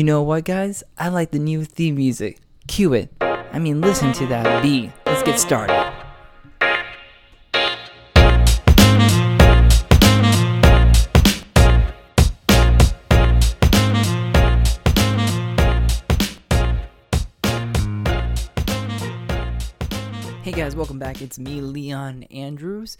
You 0.00 0.04
know 0.04 0.22
what, 0.22 0.46
guys? 0.46 0.82
I 0.96 1.08
like 1.08 1.30
the 1.30 1.38
new 1.38 1.62
theme 1.62 1.96
music. 1.96 2.38
Cue 2.66 2.94
it. 2.94 3.12
I 3.20 3.58
mean, 3.58 3.82
listen 3.82 4.14
to 4.14 4.26
that 4.28 4.62
beat. 4.62 4.92
Let's 5.04 5.22
get 5.22 5.38
started. 5.38 5.74
Hey 20.42 20.52
guys, 20.52 20.74
welcome 20.74 20.98
back. 20.98 21.20
It's 21.20 21.38
me, 21.38 21.60
Leon 21.60 22.22
Andrews, 22.30 22.96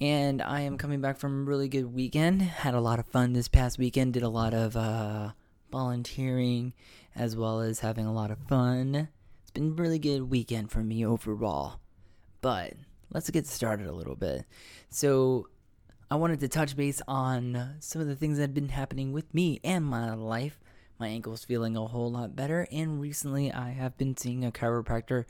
and 0.00 0.42
I 0.42 0.62
am 0.62 0.76
coming 0.76 1.00
back 1.00 1.18
from 1.18 1.42
a 1.42 1.44
really 1.44 1.68
good 1.68 1.94
weekend. 1.94 2.42
Had 2.42 2.74
a 2.74 2.80
lot 2.80 2.98
of 2.98 3.06
fun 3.06 3.32
this 3.32 3.46
past 3.46 3.78
weekend. 3.78 4.14
Did 4.14 4.24
a 4.24 4.28
lot 4.28 4.54
of 4.54 4.76
uh, 4.76 5.30
volunteering 5.72 6.74
as 7.16 7.34
well 7.34 7.60
as 7.60 7.80
having 7.80 8.06
a 8.06 8.12
lot 8.12 8.30
of 8.30 8.38
fun. 8.46 9.08
It's 9.42 9.50
been 9.50 9.72
a 9.72 9.82
really 9.82 9.98
good 9.98 10.30
weekend 10.30 10.70
for 10.70 10.84
me 10.84 11.04
overall. 11.04 11.80
But 12.40 12.74
let's 13.10 13.30
get 13.30 13.46
started 13.46 13.86
a 13.86 13.92
little 13.92 14.16
bit. 14.16 14.44
So, 14.90 15.48
I 16.10 16.16
wanted 16.16 16.40
to 16.40 16.48
touch 16.48 16.76
base 16.76 17.00
on 17.08 17.76
some 17.80 18.02
of 18.02 18.06
the 18.06 18.14
things 18.14 18.36
that 18.36 18.42
have 18.42 18.54
been 18.54 18.68
happening 18.68 19.14
with 19.14 19.32
me 19.32 19.60
and 19.64 19.82
my 19.82 20.12
life. 20.12 20.60
My 20.98 21.08
ankle's 21.08 21.42
feeling 21.44 21.74
a 21.74 21.86
whole 21.86 22.12
lot 22.12 22.36
better, 22.36 22.68
and 22.70 23.00
recently 23.00 23.50
I 23.50 23.70
have 23.70 23.96
been 23.96 24.14
seeing 24.16 24.44
a 24.44 24.52
chiropractor 24.52 25.24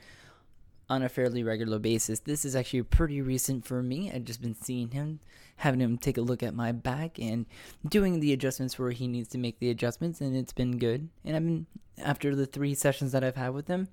on 0.92 1.02
a 1.02 1.09
fairly 1.09 1.42
regular 1.42 1.78
basis. 1.78 2.20
This 2.20 2.45
is 2.45 2.55
actually 2.55 2.82
pretty 2.82 3.23
recent 3.23 3.64
for 3.64 3.82
me. 3.82 4.12
I've 4.12 4.24
just 4.24 4.42
been 4.42 4.55
seeing 4.55 4.91
him, 4.91 5.20
having 5.56 5.80
him 5.80 5.96
take 5.96 6.18
a 6.18 6.23
look 6.23 6.42
at 6.42 6.55
my 6.55 6.70
back 6.70 7.18
and 7.18 7.46
doing 7.88 8.20
the 8.20 8.32
adjustments 8.32 8.78
where 8.78 8.91
he 8.91 9.09
needs 9.09 9.28
to 9.30 9.38
make 9.38 9.59
the 9.59 9.70
adjustments, 9.70 10.20
and 10.20 10.37
it's 10.37 10.52
been 10.52 10.78
good. 10.78 11.09
And 11.24 11.34
I've 11.34 11.45
been, 11.45 11.66
after 11.98 12.37
the 12.37 12.45
three 12.45 12.74
sessions 12.74 13.12
that 13.12 13.24
I've 13.24 13.37
had 13.37 13.55
with 13.55 13.68
him, 13.68 13.88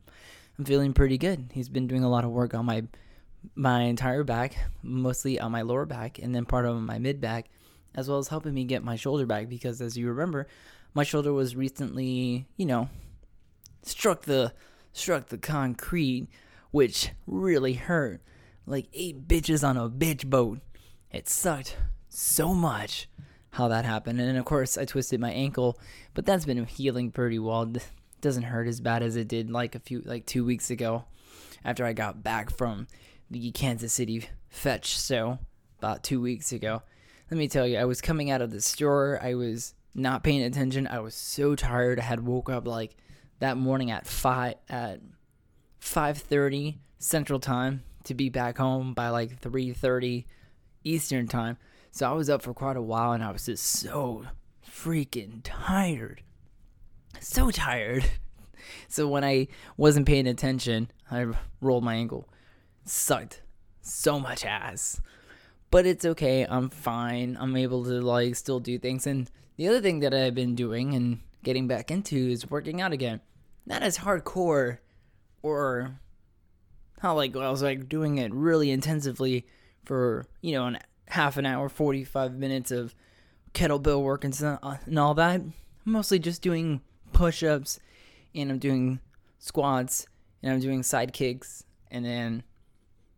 I'm 0.58 0.66
feeling 0.66 0.94
pretty 0.94 1.18
good. 1.18 1.52
He's 1.54 1.70
been 1.70 1.88
doing 1.88 2.04
a 2.04 2.10
lot 2.10 2.26
of 2.26 2.32
work 2.32 2.54
on 2.54 2.66
my 2.66 2.84
my 3.56 3.84
entire 3.84 4.26
back, 4.26 4.58
mostly 4.84 5.40
on 5.40 5.54
my 5.54 5.62
lower 5.62 5.86
back, 5.86 6.20
and 6.20 6.36
then 6.36 6.44
part 6.44 6.66
of 6.66 6.76
my 6.82 7.00
mid 7.00 7.22
back, 7.22 7.48
as 7.96 8.10
well 8.10 8.18
as 8.18 8.28
helping 8.28 8.54
me 8.54 8.66
get 8.66 8.84
my 8.84 8.98
shoulder 8.98 9.26
back 9.26 9.48
because, 9.48 9.80
as 9.80 9.98
you 9.98 10.10
remember, 10.10 10.48
my 10.94 11.06
shoulder 11.06 11.32
was 11.32 11.56
recently, 11.56 12.46
you 12.58 12.66
know, 12.66 12.90
struck 13.84 14.24
the 14.24 14.52
struck 14.92 15.28
the 15.28 15.38
concrete 15.38 16.28
which 16.72 17.12
really 17.28 17.74
hurt. 17.74 18.22
Like 18.66 18.88
eight 18.94 19.28
bitches 19.28 19.68
on 19.68 19.78
a 19.78 19.90
bitch 19.90 20.26
boat. 20.26 20.60
It 21.12 21.28
sucked 21.28 21.76
so 22.08 22.54
much 22.54 23.10
how 23.52 23.68
that 23.68 23.86
happened. 23.86 24.20
And 24.22 24.38
of 24.38 24.46
course, 24.46 24.78
I 24.78 24.86
twisted 24.86 25.20
my 25.20 25.32
ankle, 25.32 25.80
but 26.14 26.26
that's 26.26 26.46
been 26.46 26.64
healing 26.66 27.12
pretty 27.12 27.40
well. 27.40 27.64
It 27.64 27.84
doesn't 28.22 28.44
hurt 28.44 28.68
as 28.68 28.82
bad 28.82 29.02
as 29.02 29.16
it 29.16 29.28
did 29.28 29.50
like 29.50 29.76
a 29.76 29.80
few, 29.80 30.02
like 30.06 30.26
two 30.26 30.46
weeks 30.46 30.70
ago 30.70 31.06
after 31.64 31.86
I 31.86 31.94
got 31.94 32.24
back 32.24 32.52
from 32.52 32.88
the 33.30 33.52
Kansas 33.52 33.94
City 33.94 34.30
fetch. 34.50 35.00
So, 35.00 35.40
about 35.80 36.04
two 36.04 36.22
weeks 36.22 36.52
ago. 36.52 36.84
Let 37.32 37.38
me 37.38 37.48
tell 37.48 37.68
you, 37.68 37.78
I 37.78 37.86
was 37.86 38.02
coming 38.02 38.32
out 38.32 38.42
of 38.42 38.52
the 38.52 38.62
store. 38.62 39.20
I 39.22 39.36
was 39.36 39.74
not 39.96 40.24
paying 40.24 40.44
attention. 40.44 40.88
I 40.88 41.00
was 41.00 41.16
so 41.16 41.56
tired. 41.56 42.00
I 42.00 42.04
had 42.04 42.26
woke 42.26 42.50
up 42.50 42.68
like 42.68 42.96
that 43.40 43.58
morning 43.58 43.92
at 43.92 44.08
five 44.08 44.56
at 44.68 45.00
5:30 45.82 46.78
Central 46.98 47.40
Time 47.40 47.84
to 48.04 48.14
be 48.14 48.30
back 48.30 48.58
home 48.58 48.94
by 48.94 49.10
like 49.10 49.40
3:30 49.42 50.26
Eastern 50.84 51.28
Time. 51.28 51.58
So 51.92 52.10
I 52.10 52.14
was 52.14 52.30
up 52.30 52.42
for 52.42 52.54
quite 52.54 52.78
a 52.78 52.82
while 52.82 53.12
and 53.14 53.24
I 53.24 53.32
was 53.32 53.46
just 53.46 53.64
so 53.66 54.26
freaking 54.66 55.42
tired. 55.44 56.24
So 57.20 57.52
tired. 57.52 58.06
So 58.88 59.08
when 59.08 59.24
I 59.24 59.48
wasn't 59.78 60.06
paying 60.06 60.28
attention, 60.28 60.92
I 61.10 61.26
rolled 61.62 61.84
my 61.84 61.96
ankle. 61.96 62.28
sucked 62.84 63.42
so 63.82 64.20
much 64.20 64.46
ass. 64.46 65.02
But 65.72 65.86
it's 65.86 66.06
okay. 66.06 66.46
I'm 66.48 66.70
fine. 66.70 67.38
I'm 67.40 67.56
able 67.56 67.84
to 67.86 68.02
like 68.02 68.36
still 68.36 68.60
do 68.60 68.78
things 68.78 69.08
and 69.08 69.32
the 69.58 69.68
other 69.68 69.82
thing 69.82 70.00
that 70.00 70.14
I've 70.14 70.36
been 70.36 70.56
doing 70.56 70.94
and 70.94 71.20
getting 71.44 71.68
back 71.68 71.90
into 71.90 72.16
is 72.16 72.50
working 72.50 72.80
out 72.80 72.94
again. 72.94 73.22
Not 73.66 73.82
as 73.82 74.00
hardcore 74.00 74.80
or 75.42 76.00
how 77.00 77.16
like 77.16 77.36
I 77.36 77.50
was 77.50 77.64
like 77.64 77.90
doing 77.90 78.18
it 78.18 78.34
really 78.34 78.72
intensively 78.72 79.46
for 79.86 80.26
you 80.42 80.54
know 80.54 80.66
an 80.68 80.80
half 81.08 81.38
an 81.38 81.46
hour, 81.46 81.70
forty 81.70 82.04
five 82.04 82.36
minutes 82.36 82.72
of 82.72 82.94
kettlebell 83.54 84.02
work 84.02 84.24
and, 84.24 84.42
uh, 84.44 84.78
and 84.86 85.00
all 85.00 85.14
that. 85.16 85.42
I'm 85.42 85.54
mostly 85.86 86.20
just 86.20 86.42
doing 86.42 86.82
push 87.14 87.44
ups, 87.44 87.80
and 88.36 88.52
I'm 88.52 88.60
doing 88.60 89.00
squats, 89.40 90.08
and 90.44 90.54
I'm 90.54 90.60
doing 90.60 90.84
side 90.84 91.14
kicks, 91.14 91.64
and 91.90 92.06
then 92.06 92.44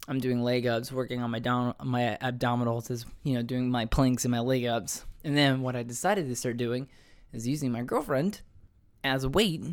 I'm 0.08 0.20
doing 0.20 0.42
leg 0.42 0.66
ups, 0.66 0.92
working 0.92 1.22
on 1.22 1.32
my 1.32 1.40
down 1.40 1.76
my 1.84 2.18
abdominals, 2.22 2.90
as 2.92 3.06
you 3.24 3.34
know, 3.34 3.42
doing 3.42 3.70
my 3.70 3.86
planks 3.86 4.26
and 4.26 4.32
my 4.32 4.40
leg 4.40 4.66
ups. 4.66 5.06
And 5.24 5.38
then 5.38 5.62
what 5.62 5.76
I 5.76 5.84
decided 5.84 6.28
to 6.28 6.36
start 6.36 6.58
doing 6.58 6.88
is 7.34 7.48
using 7.48 7.72
my 7.72 7.84
girlfriend 7.84 8.42
as 9.04 9.26
weight 9.28 9.64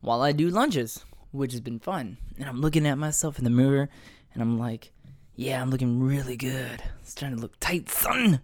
while 0.00 0.20
I 0.20 0.32
do 0.32 0.48
lunges 0.48 1.04
which 1.34 1.52
has 1.52 1.60
been 1.60 1.80
fun. 1.80 2.16
And 2.38 2.48
I'm 2.48 2.60
looking 2.60 2.86
at 2.86 2.96
myself 2.96 3.38
in 3.38 3.44
the 3.44 3.50
mirror 3.50 3.88
and 4.32 4.42
I'm 4.42 4.58
like, 4.58 4.92
yeah, 5.34 5.60
I'm 5.60 5.70
looking 5.70 6.00
really 6.00 6.36
good. 6.36 6.82
It's 7.02 7.10
starting 7.10 7.36
to 7.36 7.42
look 7.42 7.58
tight, 7.58 7.90
son. 7.90 8.40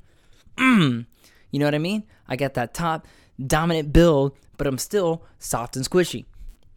Mm. 0.56 1.06
You 1.50 1.58
know 1.58 1.66
what 1.66 1.74
I 1.74 1.78
mean? 1.78 2.02
I 2.28 2.34
got 2.36 2.54
that 2.54 2.74
top 2.74 3.06
dominant 3.44 3.92
build, 3.92 4.36
but 4.56 4.66
I'm 4.66 4.78
still 4.78 5.24
soft 5.38 5.76
and 5.76 5.88
squishy. 5.88 6.24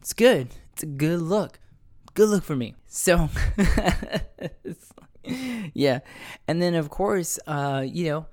It's 0.00 0.12
good. 0.12 0.48
It's 0.72 0.84
a 0.84 0.86
good 0.86 1.20
look. 1.20 1.58
Good 2.14 2.28
look 2.28 2.44
for 2.44 2.54
me. 2.54 2.76
So, 2.86 3.28
yeah. 5.74 5.98
And 6.46 6.62
then, 6.62 6.74
of 6.76 6.90
course, 6.90 7.40
uh, 7.48 7.84
you 7.84 8.08
know, 8.08 8.26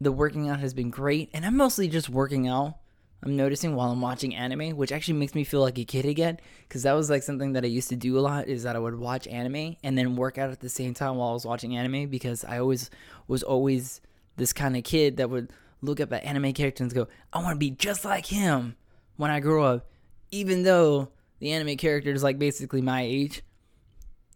the 0.00 0.12
working 0.12 0.48
out 0.48 0.60
has 0.60 0.74
been 0.74 0.90
great. 0.90 1.28
And 1.34 1.44
I'm 1.44 1.56
mostly 1.56 1.88
just 1.88 2.08
working 2.08 2.46
out 2.46 2.76
I'm 3.22 3.36
noticing 3.36 3.74
while 3.74 3.90
I'm 3.90 4.00
watching 4.00 4.34
anime, 4.34 4.76
which 4.76 4.92
actually 4.92 5.18
makes 5.18 5.34
me 5.34 5.44
feel 5.44 5.60
like 5.60 5.78
a 5.78 5.84
kid 5.84 6.06
again, 6.06 6.40
because 6.66 6.84
that 6.84 6.94
was 6.94 7.10
like 7.10 7.22
something 7.22 7.52
that 7.52 7.64
I 7.64 7.68
used 7.68 7.90
to 7.90 7.96
do 7.96 8.18
a 8.18 8.20
lot. 8.20 8.48
Is 8.48 8.62
that 8.62 8.76
I 8.76 8.78
would 8.78 8.98
watch 8.98 9.26
anime 9.26 9.76
and 9.82 9.98
then 9.98 10.16
work 10.16 10.38
out 10.38 10.50
at 10.50 10.60
the 10.60 10.70
same 10.70 10.94
time 10.94 11.16
while 11.16 11.30
I 11.30 11.34
was 11.34 11.44
watching 11.44 11.76
anime, 11.76 12.08
because 12.08 12.44
I 12.44 12.58
always 12.58 12.90
was 13.28 13.42
always 13.42 14.00
this 14.36 14.52
kind 14.52 14.76
of 14.76 14.84
kid 14.84 15.18
that 15.18 15.28
would 15.28 15.52
look 15.82 16.00
up 16.00 16.12
at 16.12 16.24
anime 16.24 16.52
characters 16.54 16.84
and 16.84 16.94
go, 16.94 17.08
"I 17.32 17.42
want 17.42 17.56
to 17.56 17.58
be 17.58 17.70
just 17.70 18.04
like 18.04 18.26
him 18.26 18.76
when 19.16 19.30
I 19.30 19.40
grow 19.40 19.64
up," 19.64 19.90
even 20.30 20.62
though 20.62 21.10
the 21.40 21.52
anime 21.52 21.76
character 21.76 22.12
is 22.12 22.22
like 22.22 22.38
basically 22.38 22.80
my 22.80 23.02
age, 23.02 23.42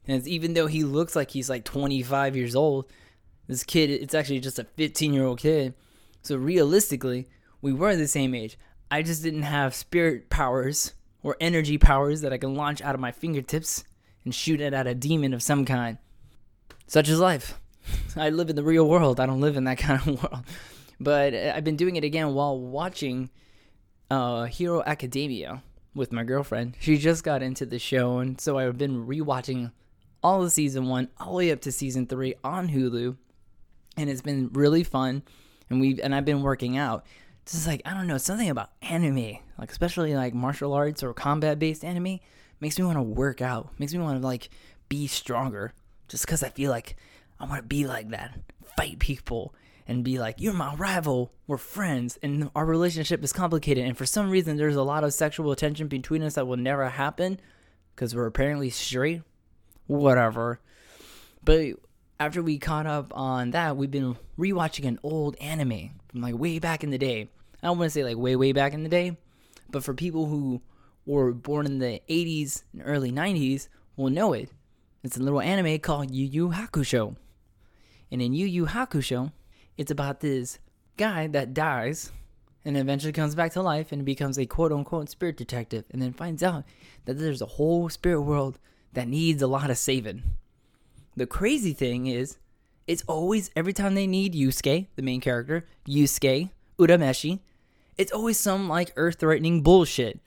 and 0.06 0.27
even 0.27 0.53
though 0.53 0.67
he 0.67 0.84
looks 0.84 1.17
like 1.17 1.31
he's 1.31 1.49
like 1.49 1.65
25 1.65 2.37
years 2.37 2.55
old, 2.55 2.87
this 3.47 3.65
kid 3.65 3.89
it's 3.89 4.15
actually 4.15 4.41
just 4.41 4.59
a 4.59 4.65
15 4.65 5.15
year 5.15 5.25
old 5.25 5.39
kid. 5.39 5.73
So 6.21 6.37
realistically, 6.37 7.28
we 7.62 7.73
were 7.73 7.97
the 7.97 8.09
same 8.09 8.34
age. 8.34 8.59
I 8.91 9.03
just 9.03 9.22
didn't 9.22 9.43
have 9.43 9.75
spirit 9.75 10.31
powers 10.31 10.95
or 11.22 11.37
energy 11.41 11.78
powers 11.78 12.21
that 12.21 12.33
I 12.33 12.39
can 12.39 12.55
launch 12.55 12.83
out 12.83 12.95
of 12.95 13.00
my 13.00 13.12
fingertips 13.12 13.84
and 14.25 14.34
shoot 14.34 14.61
it 14.61 14.72
at 14.72 14.87
a 14.87 14.95
demon 14.95 15.34
of 15.34 15.43
some 15.43 15.65
kind. 15.65 15.99
Such 16.87 17.09
is 17.09 17.19
life. 17.19 17.61
I 18.17 18.31
live 18.31 18.50
in 18.50 18.56
the 18.56 18.62
real 18.62 18.89
world. 18.89 19.21
I 19.21 19.27
don't 19.27 19.41
live 19.41 19.56
in 19.56 19.65
that 19.65 19.78
kind 19.78 20.00
of 20.00 20.23
world. 20.23 20.44
But 21.00 21.34
I've 21.34 21.65
been 21.65 21.77
doing 21.77 21.97
it 21.97 22.05
again 22.05 22.34
while 22.34 22.59
watching 22.59 23.31
uh, 24.11 24.44
Hero 24.44 24.83
Academia 24.84 25.62
with 25.94 26.12
my 26.12 26.25
girlfriend. 26.25 26.77
She 26.81 26.99
just 26.99 27.25
got 27.25 27.43
into 27.43 27.67
the 27.67 27.78
show, 27.78 28.19
and 28.19 28.41
so 28.41 28.59
I've 28.59 28.78
been 28.78 29.06
rewatching 29.06 29.73
all 30.23 30.43
of 30.43 30.53
season 30.53 30.87
one, 30.87 31.09
all 31.19 31.33
the 31.33 31.37
way 31.37 31.53
up 31.53 31.61
to 31.62 31.73
season 31.73 32.06
three 32.06 32.34
on 32.43 32.69
Hulu, 32.69 33.17
and 33.97 34.11
it's 34.11 34.23
been 34.23 34.50
really 34.53 34.84
fun. 34.84 35.23
And 35.71 35.81
we 35.81 36.00
and 36.00 36.15
I've 36.15 36.25
been 36.25 36.43
working 36.43 36.77
out 36.77 37.06
just 37.47 37.66
like 37.66 37.82
I 37.84 37.94
don't 37.94 38.06
know 38.06 38.19
something 38.19 38.49
about 38.49 38.71
anime, 38.82 39.38
like 39.59 39.71
especially 39.71 40.15
like 40.15 40.34
martial 40.34 40.73
arts 40.73 41.02
or 41.02 41.12
combat 41.12 41.58
based 41.58 41.85
anime, 41.85 42.20
makes 42.61 42.79
me 42.79 42.85
want 42.85 42.99
to 42.99 43.02
work 43.02 43.43
out, 43.43 43.70
makes 43.79 43.93
me 43.93 44.00
want 44.00 44.20
to 44.20 44.26
like 44.26 44.49
be 44.88 45.06
stronger, 45.06 45.73
just 46.08 46.25
because 46.26 46.43
I 46.43 46.49
feel 46.49 46.70
like 46.70 46.96
I 47.38 47.44
want 47.46 47.62
to 47.62 47.67
be 47.67 47.87
like 47.87 48.11
that, 48.11 48.38
fight 48.76 48.99
people, 48.99 49.55
and 49.87 50.05
be 50.05 50.19
like 50.19 50.37
you're 50.38 50.52
my 50.55 50.75
rival, 50.75 51.32
we're 51.46 51.58
friends, 51.58 52.19
and 52.23 52.50
our 52.55 52.64
relationship 52.64 53.23
is 53.23 53.32
complicated, 53.32 53.85
and 53.85 53.96
for 53.96 54.06
some 54.06 54.31
reason 54.31 54.56
there's 54.56 54.76
a 54.76 54.82
lot 54.82 55.05
of 55.05 55.12
sexual 55.12 55.55
tension 55.55 55.88
between 55.88 56.23
us 56.23 56.35
that 56.35 56.46
will 56.46 56.56
never 56.56 56.88
happen, 56.88 57.41
because 57.94 58.14
we're 58.14 58.26
apparently 58.26 58.70
straight, 58.70 59.23
whatever. 59.87 60.61
But 61.44 61.75
after 62.19 62.43
we 62.43 62.58
caught 62.58 62.87
up 62.87 63.12
on 63.14 63.50
that, 63.50 63.76
we've 63.76 63.90
been 63.90 64.16
rewatching 64.38 64.87
an 64.87 64.99
old 65.02 65.37
anime 65.40 65.90
from 66.08 66.20
like 66.20 66.37
way 66.37 66.58
back 66.58 66.84
in 66.84 66.90
the 66.90 66.99
day. 66.99 67.28
I 67.62 67.66
don't 67.66 67.78
want 67.78 67.90
to 67.90 67.94
say 67.94 68.05
like 68.05 68.16
way, 68.16 68.37
way 68.37 68.52
back 68.52 68.72
in 68.72 68.82
the 68.82 68.88
day, 68.88 69.16
but 69.70 69.84
for 69.84 69.94
people 69.94 70.26
who 70.26 70.62
were 71.06 71.32
born 71.32 71.66
in 71.66 71.78
the 71.78 72.00
80s 72.08 72.62
and 72.72 72.82
early 72.84 73.11
90s 73.11 73.69
will 73.96 74.11
know 74.11 74.32
it. 74.32 74.50
It's 75.02 75.16
a 75.16 75.22
little 75.22 75.40
anime 75.40 75.78
called 75.81 76.11
Yu 76.11 76.26
Yu 76.26 76.49
Hakusho. 76.50 77.16
And 78.11 78.22
in 78.22 78.32
Yu 78.32 78.46
Yu 78.46 78.67
Hakusho, 78.67 79.32
it's 79.76 79.90
about 79.90 80.20
this 80.20 80.58
guy 80.96 81.26
that 81.26 81.52
dies 81.52 82.12
and 82.64 82.76
eventually 82.76 83.12
comes 83.12 83.34
back 83.34 83.52
to 83.52 83.62
life 83.62 83.93
and 83.93 84.05
becomes 84.05 84.38
a 84.38 84.46
quote 84.46 84.72
unquote 84.72 85.10
spirit 85.10 85.37
detective 85.37 85.84
and 85.90 86.00
then 86.00 86.12
finds 86.12 86.43
out 86.43 86.64
that 87.05 87.14
there's 87.14 87.43
a 87.43 87.46
whole 87.46 87.88
spirit 87.88 88.22
world 88.22 88.58
that 88.93 89.08
needs 89.08 89.43
a 89.43 89.46
lot 89.46 89.70
of 89.70 89.76
saving. 89.76 90.22
The 91.16 91.26
crazy 91.26 91.72
thing 91.72 92.06
is, 92.06 92.38
it's 92.87 93.05
always 93.06 93.50
every 93.56 93.72
time 93.72 93.94
they 93.94 94.06
need 94.06 94.34
Yusuke, 94.34 94.88
the 94.96 95.02
main 95.02 95.20
character, 95.20 95.66
Yusuke, 95.87 96.50
Urameshi, 96.78 97.40
it's 97.96 98.12
always 98.12 98.38
some 98.38 98.69
like 98.69 98.93
earth 98.96 99.20
threatening 99.20 99.62
bullshit. 99.62 100.20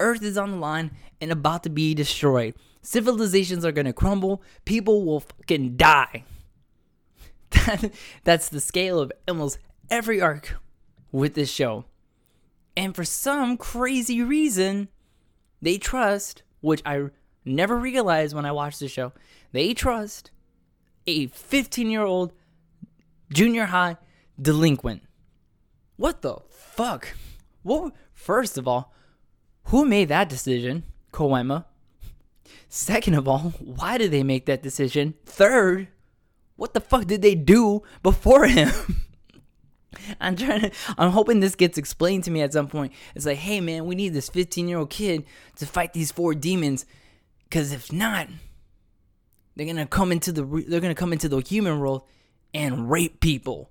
Earth 0.00 0.22
is 0.22 0.38
on 0.38 0.50
the 0.50 0.56
line 0.56 0.90
and 1.20 1.30
about 1.30 1.62
to 1.64 1.70
be 1.70 1.94
destroyed. 1.94 2.54
Civilizations 2.80 3.64
are 3.64 3.72
gonna 3.72 3.92
crumble. 3.92 4.42
People 4.64 5.04
will 5.04 5.20
fucking 5.20 5.76
die. 5.76 6.24
That, 7.66 7.92
that's 8.24 8.48
the 8.48 8.60
scale 8.60 8.98
of 8.98 9.12
almost 9.28 9.58
every 9.90 10.20
arc 10.20 10.56
with 11.12 11.34
this 11.34 11.50
show. 11.50 11.84
And 12.76 12.96
for 12.96 13.04
some 13.04 13.58
crazy 13.58 14.22
reason, 14.22 14.88
they 15.60 15.76
trust, 15.76 16.42
which 16.60 16.82
I 16.86 17.10
never 17.44 17.76
realized 17.76 18.34
when 18.34 18.46
I 18.46 18.52
watched 18.52 18.80
the 18.80 18.88
show, 18.88 19.12
they 19.52 19.74
trust 19.74 20.30
a 21.06 21.26
15 21.28 21.90
year 21.90 22.02
old 22.02 22.32
junior 23.32 23.66
high 23.66 23.96
delinquent. 24.40 25.02
What 25.96 26.22
the 26.22 26.36
fuck? 26.50 27.16
What? 27.62 27.92
First 28.12 28.58
of 28.58 28.66
all, 28.66 28.94
who 29.64 29.84
made 29.84 30.08
that 30.08 30.28
decision? 30.28 30.84
Koenma. 31.12 31.64
Second 32.68 33.14
of 33.14 33.28
all, 33.28 33.52
why 33.60 33.98
did 33.98 34.10
they 34.10 34.22
make 34.22 34.46
that 34.46 34.62
decision? 34.62 35.14
Third, 35.26 35.88
what 36.56 36.74
the 36.74 36.80
fuck 36.80 37.06
did 37.06 37.22
they 37.22 37.34
do 37.34 37.82
before 38.02 38.46
him? 38.46 38.70
I'm 40.20 40.36
trying 40.36 40.60
to 40.62 40.70
I'm 40.96 41.10
hoping 41.10 41.40
this 41.40 41.54
gets 41.54 41.78
explained 41.78 42.24
to 42.24 42.30
me 42.30 42.40
at 42.40 42.52
some 42.52 42.68
point. 42.68 42.92
It's 43.14 43.26
like, 43.26 43.38
"Hey 43.38 43.60
man, 43.60 43.84
we 43.84 43.94
need 43.94 44.14
this 44.14 44.30
15-year-old 44.30 44.90
kid 44.90 45.24
to 45.56 45.66
fight 45.66 45.92
these 45.92 46.10
four 46.10 46.34
demons 46.34 46.86
cuz 47.52 47.70
if 47.70 47.92
not, 47.92 48.26
they're 49.54 49.72
to 49.72 49.86
come 49.86 50.10
into 50.10 50.32
the 50.32 50.42
they're 50.42 50.80
going 50.80 50.94
to 50.94 50.98
come 50.98 51.12
into 51.12 51.28
the 51.28 51.40
human 51.40 51.78
world 51.78 52.02
and 52.52 52.90
rape 52.90 53.20
people." 53.20 53.70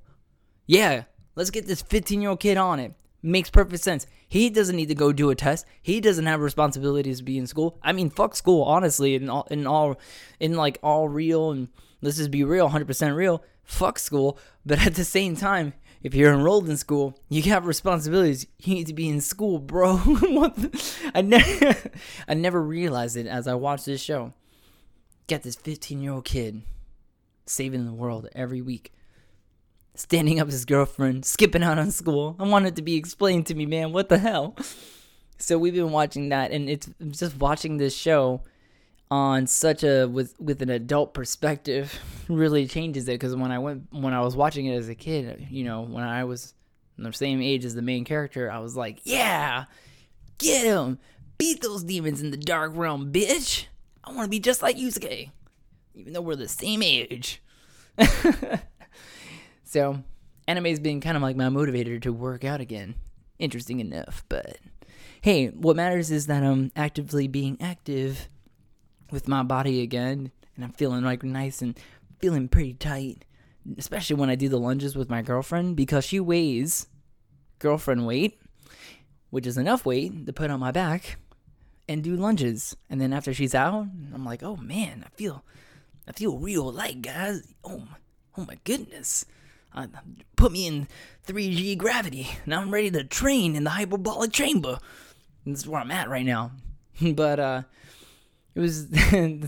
Yeah, 0.68 1.04
let's 1.36 1.50
get 1.50 1.68
this 1.68 1.84
15-year-old 1.84 2.40
kid 2.40 2.58
on 2.58 2.80
it. 2.80 2.94
Makes 3.24 3.50
perfect 3.50 3.84
sense. 3.84 4.08
He 4.28 4.50
doesn't 4.50 4.76
need 4.76 4.88
to 4.88 4.96
go 4.96 5.12
do 5.12 5.30
a 5.30 5.36
test. 5.36 5.66
He 5.82 6.00
doesn't 6.00 6.26
have 6.26 6.40
responsibilities 6.40 7.18
to 7.18 7.24
be 7.24 7.38
in 7.38 7.46
school. 7.46 7.78
I 7.84 7.92
mean, 7.92 8.10
fuck 8.10 8.36
school, 8.36 8.64
honestly, 8.64 9.16
in 9.16 9.30
all 9.30 9.48
in 9.52 9.68
all 9.68 10.00
in 10.40 10.56
like 10.56 10.80
all 10.82 11.10
real 11.10 11.52
and 11.52 11.68
let's 12.02 12.18
just 12.18 12.32
be 12.32 12.44
real, 12.44 12.70
100% 12.70 13.16
real. 13.16 13.44
Fuck 13.64 14.00
school, 14.00 14.40
but 14.66 14.86
at 14.86 14.96
the 14.96 15.04
same 15.04 15.36
time, 15.36 15.74
if 16.04 16.16
you're 16.16 16.34
enrolled 16.34 16.70
in 16.70 16.78
school, 16.78 17.20
you 17.30 17.44
have 17.44 17.68
responsibilities. 17.68 18.48
You 18.60 18.74
need 18.74 18.88
to 18.88 18.94
be 18.94 19.08
in 19.08 19.22
school, 19.22 19.60
bro. 19.60 20.00
I 21.14 21.22
never, 21.22 21.76
I 22.28 22.34
never 22.34 22.62
realized 22.62 23.18
it 23.18 23.28
as 23.28 23.48
I 23.48 23.54
watched 23.54 23.86
this 23.86 24.02
show. 24.02 24.34
Get 25.28 25.44
this 25.44 25.56
15 25.56 26.02
year 26.02 26.14
old 26.14 26.26
kid 26.26 26.64
saving 27.46 27.86
the 27.86 27.94
world 27.94 28.28
every 28.34 28.62
week, 28.62 28.94
standing 29.96 30.40
up 30.40 30.48
his 30.48 30.66
girlfriend, 30.66 31.26
skipping 31.26 31.64
out 31.64 31.78
on 31.78 31.92
school. 31.92 32.36
I 32.40 32.48
wanted 32.48 32.70
it 32.70 32.76
to 32.78 32.82
be 32.82 32.96
explained 32.96 33.46
to 33.48 33.56
me, 33.56 33.66
man. 33.66 33.94
What 33.94 34.10
the 34.10 34.18
hell? 34.18 34.56
So 35.38 35.58
we've 35.58 35.74
been 35.74 35.92
watching 35.92 36.30
that, 36.30 36.52
and 36.52 36.70
it's 36.70 36.90
just 37.10 37.38
watching 37.40 37.78
this 37.78 37.96
show 37.96 38.42
on 39.12 39.46
such 39.46 39.84
a 39.84 40.06
with 40.06 40.40
with 40.40 40.62
an 40.62 40.70
adult 40.70 41.14
perspective 41.14 42.00
really 42.30 42.66
changes 42.66 43.10
it 43.10 43.14
because 43.14 43.36
when 43.36 43.52
I 43.52 43.60
went 43.60 43.88
when 43.92 44.14
I 44.14 44.22
was 44.22 44.36
watching 44.36 44.66
it 44.68 44.76
as 44.76 44.88
a 44.90 44.96
kid, 44.96 45.48
you 45.52 45.66
know, 45.66 45.82
when 45.82 46.04
I 46.04 46.24
was 46.24 46.54
the 46.98 47.12
same 47.12 47.42
age 47.42 47.66
as 47.66 47.76
the 47.76 47.82
main 47.82 48.06
character, 48.06 48.50
I 48.50 48.60
was 48.60 48.78
like, 48.78 49.02
yeah, 49.04 49.66
get 50.38 50.66
him, 50.66 50.98
beat 51.38 51.62
those 51.62 51.84
demons 51.84 52.22
in 52.22 52.32
the 52.32 52.38
dark 52.38 52.72
realm, 52.74 53.12
bitch. 53.12 53.66
I 54.04 54.12
want 54.14 54.24
to 54.24 54.30
be 54.30 54.40
just 54.40 54.62
like 54.62 54.78
Yusuke, 54.78 55.30
even 55.94 56.14
though 56.14 56.22
we're 56.22 56.36
the 56.36 56.48
same 56.48 56.82
age. 56.82 57.42
so, 59.64 60.04
anime's 60.48 60.80
been 60.80 61.02
kind 61.02 61.18
of 61.18 61.24
like 61.24 61.36
my 61.36 61.46
motivator 61.46 62.02
to 62.02 62.14
work 62.14 62.44
out 62.44 62.62
again. 62.62 62.96
Interesting 63.40 63.80
enough, 63.80 64.24
but 64.30 64.58
hey, 65.22 65.48
what 65.48 65.76
matters 65.76 66.12
is 66.12 66.28
that 66.28 66.44
I'm 66.44 66.72
actively 66.76 67.28
being 67.28 67.58
active 67.60 68.30
with 69.12 69.28
my 69.28 69.44
body 69.44 69.82
again, 69.82 70.32
and 70.56 70.66
I'm 70.66 70.72
feeling 70.72 71.04
like 71.04 71.24
nice 71.24 71.62
and 71.62 71.78
feeling 72.20 72.48
pretty 72.48 72.74
tight. 72.74 73.26
Especially 73.78 74.16
when 74.16 74.30
I 74.30 74.36
do 74.36 74.50
the 74.50 74.60
lunges 74.60 74.96
with 74.96 75.10
my 75.10 75.22
girlfriend 75.22 75.76
because 75.76 76.04
she 76.04 76.20
weighs 76.20 76.88
girlfriend 77.60 78.08
weight, 78.08 78.42
which 79.30 79.46
is 79.46 79.58
enough 79.58 79.86
weight 79.86 80.26
to 80.26 80.34
put 80.34 80.50
on 80.50 80.60
my 80.60 80.72
back 80.72 81.18
and 81.88 82.04
do 82.04 82.16
lunges. 82.16 82.76
And 82.90 83.00
then 83.00 83.14
after 83.14 83.34
she's 83.34 83.54
out, 83.54 83.86
I'm 84.14 84.26
like, 84.26 84.42
oh 84.42 84.56
man, 84.56 85.04
I 85.06 85.10
feel, 85.16 85.44
I 86.08 86.12
feel 86.14 86.40
real 86.40 86.72
light, 86.72 87.02
guys. 87.02 87.54
Oh, 87.64 87.88
oh 88.38 88.46
my 88.46 88.58
goodness. 88.64 89.26
Uh, 89.74 89.88
put 90.36 90.52
me 90.52 90.68
in 90.68 90.88
3G 91.28 91.78
gravity, 91.78 92.28
Now 92.46 92.62
I'm 92.62 92.72
ready 92.72 92.92
to 92.92 93.04
train 93.04 93.56
in 93.56 93.64
the 93.64 93.70
hyperbolic 93.70 94.34
chamber. 94.34 94.80
This 95.46 95.60
is 95.60 95.68
where 95.68 95.82
I'm 95.82 95.92
at 95.92 96.10
right 96.10 96.26
now. 96.26 96.52
but 97.14 97.40
uh, 97.40 97.62
it 98.56 98.60
was 98.60 98.88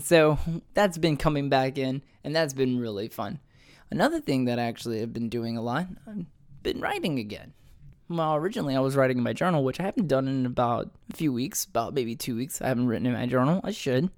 so 0.04 0.38
that's 0.72 0.98
been 0.98 1.16
coming 1.16 1.48
back 1.48 1.78
in 1.78 2.02
and 2.22 2.34
that's 2.34 2.54
been 2.54 2.78
really 2.78 3.08
fun. 3.08 3.40
Another 3.90 4.20
thing 4.20 4.46
that 4.46 4.58
I 4.58 4.62
actually 4.64 5.00
have 5.00 5.12
been 5.12 5.28
doing 5.28 5.56
a 5.56 5.62
lot 5.62 5.86
i've 6.08 6.26
been 6.62 6.80
writing 6.80 7.18
again. 7.18 7.52
Well 8.08 8.34
originally 8.34 8.76
i 8.76 8.80
was 8.80 8.96
writing 8.96 9.18
in 9.18 9.24
my 9.24 9.32
journal 9.32 9.64
which 9.64 9.80
i 9.80 9.84
haven't 9.84 10.08
done 10.08 10.28
in 10.28 10.46
about 10.46 10.90
a 11.12 11.16
few 11.16 11.32
weeks 11.32 11.64
about 11.64 11.94
maybe 11.94 12.16
two 12.16 12.36
weeks. 12.36 12.62
I 12.62 12.68
haven't 12.68 12.86
written 12.86 13.06
in 13.06 13.12
my 13.12 13.26
journal. 13.26 13.60
I 13.62 13.72
should. 13.72 14.10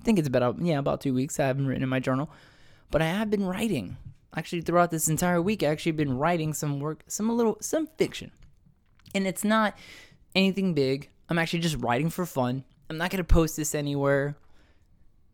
I 0.00 0.02
think 0.02 0.18
it's 0.18 0.28
about 0.28 0.60
yeah 0.60 0.78
about 0.78 1.00
two 1.00 1.14
weeks 1.14 1.40
i 1.40 1.46
haven't 1.46 1.66
written 1.66 1.82
in 1.82 1.88
my 1.88 2.00
journal. 2.00 2.30
But 2.90 3.02
i 3.02 3.06
have 3.06 3.30
been 3.30 3.44
writing. 3.44 3.96
Actually 4.36 4.60
throughout 4.60 4.90
this 4.90 5.08
entire 5.08 5.42
week 5.42 5.62
i 5.62 5.66
actually 5.66 5.92
been 5.92 6.16
writing 6.16 6.52
some 6.52 6.78
work 6.78 7.02
some 7.08 7.28
a 7.28 7.34
little 7.34 7.56
some 7.60 7.88
fiction. 7.98 8.30
And 9.14 9.26
it's 9.26 9.44
not 9.44 9.76
anything 10.34 10.74
big. 10.74 11.10
I'm 11.28 11.38
actually 11.38 11.60
just 11.60 11.76
writing 11.78 12.10
for 12.10 12.24
fun 12.26 12.64
I'm 12.88 12.98
not 12.98 13.10
gonna 13.10 13.24
post 13.24 13.56
this 13.56 13.74
anywhere, 13.74 14.36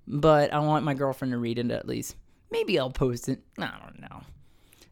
but 0.06 0.52
I 0.52 0.58
want 0.60 0.84
my 0.84 0.94
girlfriend 0.94 1.32
to 1.32 1.38
read 1.38 1.58
it 1.58 1.70
at 1.70 1.87
least. 1.87 2.16
Maybe 2.50 2.78
I'll 2.78 2.90
post 2.90 3.28
it. 3.28 3.40
I 3.58 3.72
don't 3.82 4.00
know. 4.00 4.22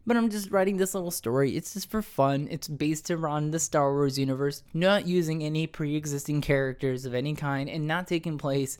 But 0.06 0.16
I'm 0.16 0.30
just 0.30 0.50
writing 0.50 0.78
this 0.78 0.94
little 0.94 1.10
story. 1.10 1.56
It's 1.56 1.74
just 1.74 1.90
for 1.90 2.00
fun. 2.00 2.48
It's 2.50 2.68
based 2.68 3.10
around 3.10 3.50
the 3.50 3.58
Star 3.58 3.92
Wars 3.92 4.18
universe, 4.18 4.62
not 4.72 5.06
using 5.06 5.42
any 5.42 5.66
pre-existing 5.66 6.40
characters 6.40 7.04
of 7.04 7.14
any 7.14 7.34
kind, 7.34 7.68
and 7.68 7.86
not 7.86 8.08
taking 8.08 8.38
place 8.38 8.78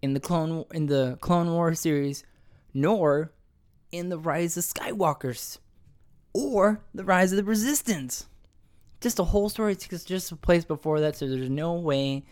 in 0.00 0.14
the 0.14 0.20
clone 0.20 0.64
in 0.72 0.86
the 0.86 1.18
Clone 1.20 1.52
War 1.52 1.74
series, 1.74 2.24
nor 2.74 3.32
in 3.92 4.08
the 4.08 4.18
Rise 4.18 4.56
of 4.56 4.64
Skywalkers, 4.64 5.58
or 6.32 6.80
the 6.94 7.04
Rise 7.04 7.32
of 7.32 7.36
the 7.36 7.44
Resistance. 7.44 8.26
Just 9.00 9.18
a 9.18 9.24
whole 9.24 9.50
story. 9.50 9.72
It's 9.72 10.04
just 10.04 10.32
a 10.32 10.36
place 10.36 10.64
before 10.64 11.00
that, 11.00 11.16
so 11.16 11.28
there's 11.28 11.50
no 11.50 11.74
way 11.74 12.24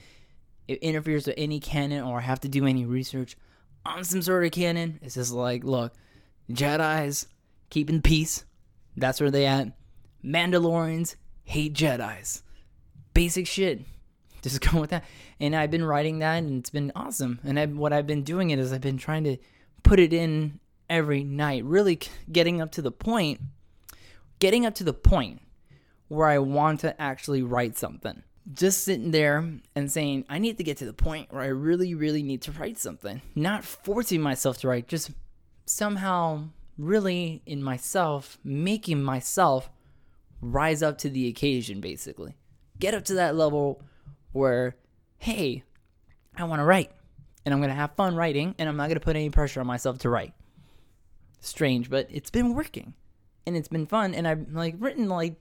it 0.71 0.79
interferes 0.83 1.27
with 1.27 1.35
any 1.37 1.59
canon 1.59 2.05
or 2.05 2.19
I 2.19 2.21
have 2.21 2.39
to 2.43 2.49
do 2.49 2.65
any 2.65 2.85
research 2.85 3.37
on 3.85 4.05
some 4.05 4.23
sort 4.23 4.45
of 4.45 4.53
canon. 4.53 5.01
It's 5.03 5.17
just 5.17 5.33
like, 5.33 5.65
look, 5.65 5.93
Jedi's 6.49 7.27
keeping 7.71 8.01
peace. 8.01 8.45
That's 8.97 9.21
where 9.21 9.33
they 9.33 9.47
at. 9.47 9.77
Mandalorians 10.25 11.17
hate 11.43 11.75
Jedi's. 11.75 12.45
Basic 13.15 13.49
shit. 13.49 13.81
Just 14.43 14.61
go 14.61 14.81
with 14.81 14.91
that. 14.91 15.05
And 15.41 15.57
I've 15.57 15.73
been 15.73 15.85
writing 15.85 16.21
that, 16.21 16.37
and 16.37 16.61
it's 16.61 16.71
been 16.71 16.93
awesome. 16.95 17.41
And 17.43 17.59
I, 17.59 17.67
what 17.67 17.93
I've 17.93 18.07
been 18.07 18.23
doing 18.23 18.51
it 18.51 18.61
is 18.61 18.73
I've 18.73 18.81
been 18.81 18.97
trying 18.97 19.25
to 19.25 19.39
put 19.83 19.99
it 19.99 20.13
in 20.13 20.61
every 20.89 21.25
night, 21.25 21.65
really 21.65 21.99
getting 22.31 22.61
up 22.61 22.71
to 22.73 22.83
the 22.83 22.93
point, 22.93 23.41
getting 24.39 24.65
up 24.65 24.77
to 24.77 24.85
the 24.85 24.95
point 24.95 25.43
where 26.07 26.29
I 26.29 26.39
want 26.39 26.81
to 26.81 27.01
actually 27.03 27.43
write 27.43 27.77
something 27.77 28.23
just 28.53 28.85
sitting 28.85 29.11
there 29.11 29.49
and 29.75 29.91
saying, 29.91 30.25
I 30.29 30.39
need 30.39 30.59
to 30.59 30.65
get 30.65 30.79
to 30.79 30.87
the 30.87 30.93
point 30.93 31.33
where 31.33 31.43
I 31.43 31.49
really, 31.49 31.95
really 31.95 32.23
need 32.23 32.43
to 32.43 32.53
write 32.53 32.79
something. 32.79 33.23
Not 33.35 33.65
forcing 33.65 34.21
myself 34.21 34.59
to 34.59 34.69
write, 34.69 34.89
just 34.89 35.11
somehow 35.67 36.49
really 36.77 37.43
in 37.47 37.63
myself, 37.63 38.39
making 38.43 39.03
myself 39.03 39.71
rise 40.41 40.83
up 40.83 40.99
to 40.99 41.11
the 41.11 41.29
occasion, 41.29 41.81
basically. 41.81 42.37
Get 42.79 42.95
up 42.95 43.05
to 43.07 43.15
that 43.15 43.37
level 43.37 43.83
where, 44.33 44.77
hey, 45.19 45.63
I 46.37 46.45
want 46.45 46.61
to 46.61 46.65
write. 46.65 46.91
And 47.45 47.55
I'm 47.55 47.61
to 47.71 47.75
have 47.75 47.95
fun 47.95 48.17
writing, 48.17 48.55
and 48.59 48.69
I'm 48.69 48.77
not 48.77 48.87
to 48.97 49.05
put 49.05 49.17
any 49.17 49.31
pressure 49.31 49.61
on 49.61 49.67
myself 49.67 49.99
to 49.99 50.11
write. 50.11 50.35
Strange, 51.41 51.89
but 51.89 52.07
it's 52.11 52.31
been 52.31 52.55
working. 52.55 52.95
And 53.47 53.57
it's 53.57 53.69
been 53.69 53.87
fun. 53.87 54.15
And 54.15 54.29
I've 54.29 54.53
like 54.53 54.75
written 54.79 55.09
like 55.09 55.37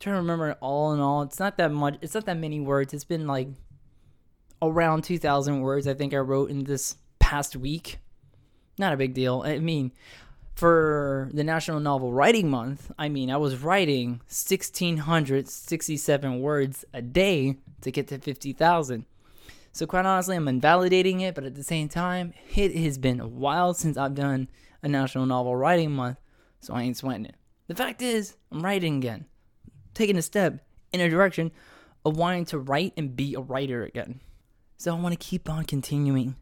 trying 0.00 0.14
to 0.14 0.20
remember 0.20 0.50
it 0.50 0.58
all 0.60 0.92
in 0.92 1.00
all, 1.00 1.22
it's 1.22 1.38
not 1.38 1.56
that 1.58 1.72
much. 1.72 1.98
It's 2.00 2.14
not 2.14 2.26
that 2.26 2.38
many 2.38 2.60
words. 2.60 2.94
It's 2.94 3.04
been 3.04 3.26
like 3.26 3.48
around 4.62 5.04
2,000 5.04 5.60
words. 5.60 5.86
I 5.86 5.94
think 5.94 6.14
I 6.14 6.18
wrote 6.18 6.50
in 6.50 6.64
this 6.64 6.96
past 7.18 7.56
week. 7.56 7.98
Not 8.78 8.92
a 8.92 8.96
big 8.96 9.14
deal. 9.14 9.42
I 9.44 9.58
mean, 9.58 9.92
for 10.54 11.30
the 11.32 11.44
National 11.44 11.80
Novel 11.80 12.12
Writing 12.12 12.50
Month, 12.50 12.90
I 12.98 13.08
mean, 13.08 13.30
I 13.30 13.36
was 13.36 13.62
writing 13.62 14.20
1,667 14.28 16.40
words 16.40 16.84
a 16.92 17.02
day 17.02 17.56
to 17.82 17.90
get 17.90 18.08
to 18.08 18.18
50,000. 18.18 19.06
So, 19.72 19.86
quite 19.86 20.06
honestly, 20.06 20.36
I'm 20.36 20.48
invalidating 20.48 21.20
it, 21.20 21.34
but 21.34 21.44
at 21.44 21.54
the 21.54 21.62
same 21.62 21.90
time, 21.90 22.32
it 22.54 22.74
has 22.74 22.96
been 22.96 23.20
a 23.20 23.28
while 23.28 23.74
since 23.74 23.98
I've 23.98 24.14
done 24.14 24.48
a 24.82 24.88
National 24.88 25.26
Novel 25.26 25.54
Writing 25.54 25.92
Month, 25.92 26.18
so 26.60 26.72
I 26.72 26.82
ain't 26.82 26.96
sweating 26.96 27.26
it. 27.26 27.34
The 27.66 27.74
fact 27.74 28.00
is, 28.00 28.36
I'm 28.50 28.62
writing 28.62 28.96
again, 28.96 29.26
taking 29.96 30.16
a 30.16 30.22
step 30.22 30.64
in 30.92 31.00
a 31.00 31.08
direction 31.08 31.50
of 32.04 32.16
wanting 32.16 32.44
to 32.46 32.58
write 32.58 32.92
and 32.96 33.16
be 33.16 33.34
a 33.34 33.40
writer 33.40 33.82
again. 33.82 34.20
So, 34.76 34.94
I 34.94 35.00
want 35.00 35.18
to 35.18 35.26
keep 35.26 35.48
on 35.48 35.64
continuing 35.64 36.36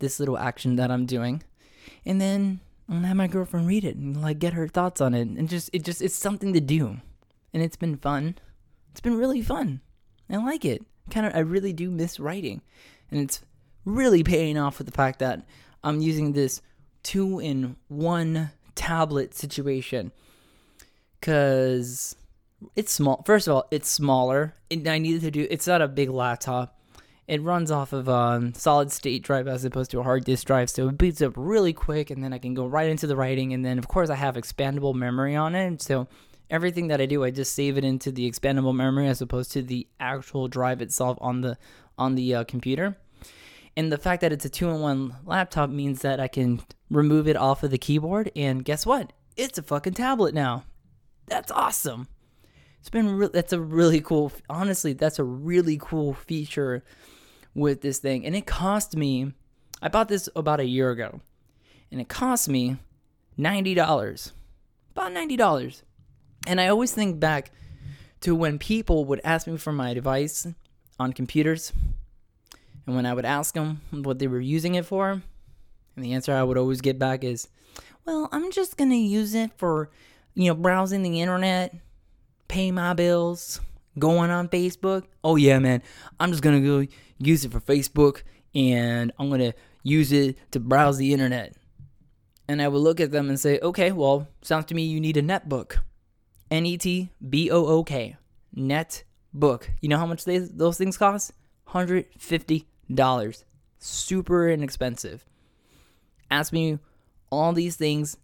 this 0.00 0.20
little 0.20 0.38
action 0.38 0.76
that 0.76 0.90
I'm 0.90 1.06
doing. 1.06 1.42
And 2.04 2.20
then 2.20 2.60
I'm 2.88 2.96
gonna 2.96 3.08
have 3.08 3.16
my 3.16 3.28
girlfriend 3.28 3.68
read 3.68 3.84
it 3.84 3.96
and 3.96 4.20
like 4.20 4.40
get 4.40 4.54
her 4.54 4.66
thoughts 4.66 5.00
on 5.00 5.14
it 5.14 5.28
and 5.28 5.48
just 5.48 5.70
it 5.72 5.84
just 5.84 6.02
it's 6.02 6.16
something 6.16 6.52
to 6.52 6.60
do. 6.60 6.96
And 7.54 7.62
it's 7.62 7.76
been 7.76 7.96
fun. 7.96 8.36
It's 8.90 9.00
been 9.00 9.16
really 9.16 9.42
fun. 9.42 9.80
I 10.28 10.36
like 10.36 10.64
it. 10.64 10.84
Kind 11.10 11.26
of 11.26 11.34
I 11.34 11.40
really 11.40 11.72
do 11.72 11.90
miss 11.90 12.18
writing. 12.18 12.62
And 13.10 13.20
it's 13.20 13.42
really 13.84 14.24
paying 14.24 14.58
off 14.58 14.78
with 14.78 14.86
the 14.86 14.92
fact 14.92 15.20
that 15.20 15.46
I'm 15.84 16.00
using 16.00 16.32
this 16.32 16.62
two 17.02 17.38
in 17.38 17.76
one 17.88 18.50
tablet 18.74 19.34
situation. 19.34 20.12
Cause 21.20 22.16
it's 22.76 22.92
small. 22.92 23.22
First 23.26 23.48
of 23.48 23.54
all, 23.54 23.68
it's 23.70 23.88
smaller. 23.88 24.54
And 24.70 24.86
I 24.86 24.98
needed 24.98 25.22
to 25.22 25.30
do 25.30 25.46
it's 25.50 25.66
not 25.66 25.82
a 25.82 25.88
big 25.88 26.10
laptop 26.10 26.80
it 27.30 27.40
runs 27.42 27.70
off 27.70 27.92
of 27.92 28.08
a 28.08 28.12
um, 28.12 28.54
solid 28.54 28.90
state 28.90 29.22
drive 29.22 29.46
as 29.46 29.64
opposed 29.64 29.92
to 29.92 30.00
a 30.00 30.02
hard 30.02 30.24
disk 30.24 30.48
drive, 30.48 30.68
so 30.68 30.88
it 30.88 30.98
boots 30.98 31.22
up 31.22 31.32
really 31.36 31.72
quick, 31.72 32.10
and 32.10 32.24
then 32.24 32.32
I 32.32 32.38
can 32.38 32.54
go 32.54 32.66
right 32.66 32.90
into 32.90 33.06
the 33.06 33.14
writing. 33.14 33.52
And 33.52 33.64
then, 33.64 33.78
of 33.78 33.86
course, 33.86 34.10
I 34.10 34.16
have 34.16 34.34
expandable 34.34 34.96
memory 34.96 35.36
on 35.36 35.54
it, 35.54 35.80
so 35.80 36.08
everything 36.50 36.88
that 36.88 37.00
I 37.00 37.06
do, 37.06 37.22
I 37.22 37.30
just 37.30 37.54
save 37.54 37.78
it 37.78 37.84
into 37.84 38.10
the 38.10 38.28
expandable 38.28 38.74
memory 38.74 39.06
as 39.06 39.22
opposed 39.22 39.52
to 39.52 39.62
the 39.62 39.86
actual 40.00 40.48
drive 40.48 40.82
itself 40.82 41.18
on 41.20 41.42
the 41.42 41.56
on 41.96 42.16
the 42.16 42.34
uh, 42.34 42.44
computer. 42.44 42.96
And 43.76 43.92
the 43.92 43.98
fact 43.98 44.22
that 44.22 44.32
it's 44.32 44.44
a 44.44 44.50
two-in-one 44.50 45.14
laptop 45.24 45.70
means 45.70 46.02
that 46.02 46.18
I 46.18 46.26
can 46.26 46.60
remove 46.90 47.28
it 47.28 47.36
off 47.36 47.62
of 47.62 47.70
the 47.70 47.78
keyboard, 47.78 48.32
and 48.34 48.64
guess 48.64 48.84
what? 48.84 49.12
It's 49.36 49.56
a 49.56 49.62
fucking 49.62 49.94
tablet 49.94 50.34
now. 50.34 50.64
That's 51.28 51.52
awesome. 51.52 52.08
It's 52.80 52.90
been 52.90 53.16
re- 53.16 53.30
that's 53.32 53.52
a 53.52 53.60
really 53.60 54.00
cool. 54.00 54.32
Honestly, 54.48 54.94
that's 54.94 55.18
a 55.18 55.24
really 55.24 55.78
cool 55.80 56.14
feature 56.14 56.82
with 57.54 57.82
this 57.82 57.98
thing. 57.98 58.24
And 58.24 58.34
it 58.34 58.46
cost 58.46 58.96
me, 58.96 59.32
I 59.82 59.88
bought 59.88 60.08
this 60.08 60.28
about 60.34 60.60
a 60.60 60.64
year 60.64 60.90
ago, 60.90 61.20
and 61.90 62.00
it 62.00 62.08
cost 62.08 62.48
me 62.48 62.78
$90. 63.38 64.32
About 64.92 65.12
$90. 65.12 65.82
And 66.46 66.60
I 66.60 66.68
always 66.68 66.92
think 66.92 67.20
back 67.20 67.52
to 68.20 68.34
when 68.34 68.58
people 68.58 69.04
would 69.06 69.20
ask 69.24 69.46
me 69.46 69.56
for 69.56 69.72
my 69.72 69.90
advice 69.90 70.46
on 70.98 71.12
computers. 71.12 71.72
And 72.86 72.96
when 72.96 73.06
I 73.06 73.14
would 73.14 73.24
ask 73.24 73.54
them 73.54 73.82
what 73.90 74.18
they 74.18 74.26
were 74.26 74.40
using 74.40 74.74
it 74.74 74.86
for, 74.86 75.22
and 75.96 76.04
the 76.04 76.14
answer 76.14 76.32
I 76.34 76.42
would 76.42 76.58
always 76.58 76.80
get 76.80 76.98
back 76.98 77.24
is, 77.24 77.48
well, 78.06 78.28
I'm 78.32 78.50
just 78.50 78.78
to 78.78 78.84
use 78.84 79.34
it 79.34 79.50
for, 79.56 79.90
you 80.34 80.48
know, 80.48 80.54
browsing 80.54 81.02
the 81.02 81.20
internet, 81.20 81.74
pay 82.50 82.72
my 82.72 82.92
bills, 82.92 83.60
going 83.98 84.30
on 84.30 84.48
Facebook. 84.48 85.04
Oh, 85.22 85.36
yeah, 85.36 85.60
man, 85.60 85.82
I'm 86.18 86.32
just 86.32 86.42
to 86.60 86.86
go 86.86 86.92
use 87.18 87.44
it 87.44 87.52
for 87.52 87.60
Facebook 87.60 88.22
and 88.54 89.12
I'm 89.18 89.30
to 89.40 89.52
use 89.84 90.10
it 90.10 90.36
to 90.50 90.58
browse 90.58 90.98
the 90.98 91.12
internet. 91.12 91.54
And 92.48 92.60
I 92.60 92.66
would 92.66 92.78
look 92.78 92.98
at 92.98 93.12
them 93.12 93.28
and 93.28 93.38
say, 93.38 93.60
okay, 93.60 93.92
well, 93.92 94.26
sounds 94.42 94.66
to 94.66 94.74
me 94.74 94.82
you 94.82 95.00
need 95.00 95.16
a 95.16 95.22
netbook. 95.22 95.78
N 96.50 96.66
E 96.66 96.76
T 96.76 97.10
B 97.26 97.48
O 97.52 97.64
O 97.64 97.84
K. 97.84 98.16
Netbook. 98.56 99.68
You 99.80 99.88
know 99.88 99.98
how 99.98 100.06
much 100.06 100.24
they, 100.24 100.38
those 100.38 100.76
things 100.76 100.98
cost? 100.98 101.32
$150. 101.68 103.44
Super 103.78 104.50
inexpensive. 104.50 105.24
Ask 106.28 106.52
me 106.52 106.80
all 107.30 107.52
these 107.52 107.76
things, 107.76 108.16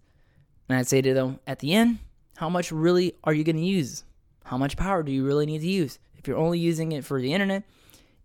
and 0.68 0.76
I'd 0.76 0.88
say 0.88 1.00
to 1.00 1.14
them 1.14 1.38
at 1.46 1.60
the 1.60 1.72
end, 1.72 2.00
how 2.36 2.48
much 2.48 2.72
really 2.72 3.14
are 3.22 3.32
you 3.32 3.44
going 3.44 3.56
to 3.56 3.62
use? 3.62 4.02
How 4.46 4.56
much 4.56 4.76
power 4.76 5.02
do 5.02 5.10
you 5.10 5.24
really 5.24 5.44
need 5.44 5.58
to 5.62 5.66
use? 5.66 5.98
If 6.16 6.28
you're 6.28 6.38
only 6.38 6.60
using 6.60 6.92
it 6.92 7.04
for 7.04 7.20
the 7.20 7.32
internet, 7.32 7.64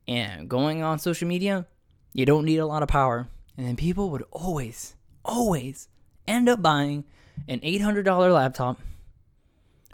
and 0.08 0.48
going 0.48 0.84
on 0.84 1.00
social 1.00 1.28
media, 1.28 1.66
you 2.13 2.28
don't 2.28 2.46
need 2.46 2.58
a 2.58 2.68
lot 2.68 2.84
of 2.84 2.90
power. 2.90 3.28
And 3.58 3.66
then 3.66 3.75
people 3.75 4.12
would 4.12 4.24
always, 4.32 4.96
always 5.25 5.88
end 6.28 6.48
up 6.48 6.62
buying 6.62 7.06
an 7.48 7.60
$800 7.62 8.32
laptop 8.32 8.80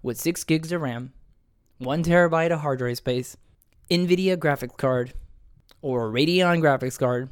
with 0.04 0.20
6 0.20 0.44
gigs 0.44 0.74
of 0.74 0.82
RAM, 0.82 1.14
1 1.78 2.04
terabyte 2.04 2.52
of 2.52 2.60
hard 2.60 2.80
drive 2.80 2.98
space, 2.98 3.38
NVIDIA 3.90 4.36
graphics 4.36 4.76
card, 4.76 5.14
or 5.82 6.10
a 6.10 6.12
Radeon 6.12 6.60
graphics 6.62 7.00
card, 7.00 7.30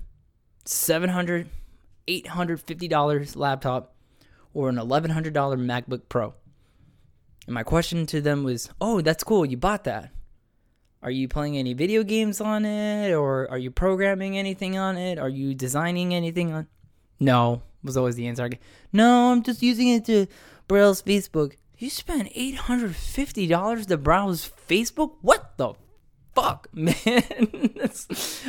$700, 0.63 1.47
$850 2.07 3.35
laptop, 3.35 3.93
or 4.53 4.69
an 4.69 4.77
$1,100 4.77 5.33
MacBook 5.33 6.03
Pro. 6.07 6.33
And 7.45 7.53
my 7.53 7.63
question 7.63 8.05
to 8.07 8.21
them 8.21 8.43
was, 8.43 8.69
Oh, 8.81 9.01
that's 9.01 9.23
cool, 9.23 9.45
you 9.45 9.57
bought 9.57 9.83
that. 9.85 10.11
Are 11.01 11.11
you 11.11 11.27
playing 11.27 11.57
any 11.57 11.73
video 11.73 12.03
games 12.03 12.41
on 12.41 12.65
it 12.65 13.13
or 13.13 13.49
are 13.51 13.59
you 13.59 13.69
programming 13.69 14.37
anything 14.37 14.77
on 14.77 14.97
it? 14.97 15.19
Are 15.19 15.29
you 15.29 15.53
designing 15.53 16.15
anything 16.15 16.51
on 16.51 16.67
No, 17.19 17.61
was 17.83 17.95
always 17.95 18.15
the 18.15 18.27
answer. 18.27 18.49
No, 18.91 19.31
I'm 19.31 19.43
just 19.43 19.61
using 19.61 19.89
it 19.89 20.05
to 20.05 20.25
browse 20.67 21.03
Facebook. 21.03 21.53
You 21.77 21.89
spent 21.89 22.33
$850 22.33 23.87
to 23.87 23.97
browse 23.97 24.49
Facebook? 24.67 25.17
What 25.21 25.57
the 25.57 25.73
fuck, 26.33 26.69
man? 26.73 26.93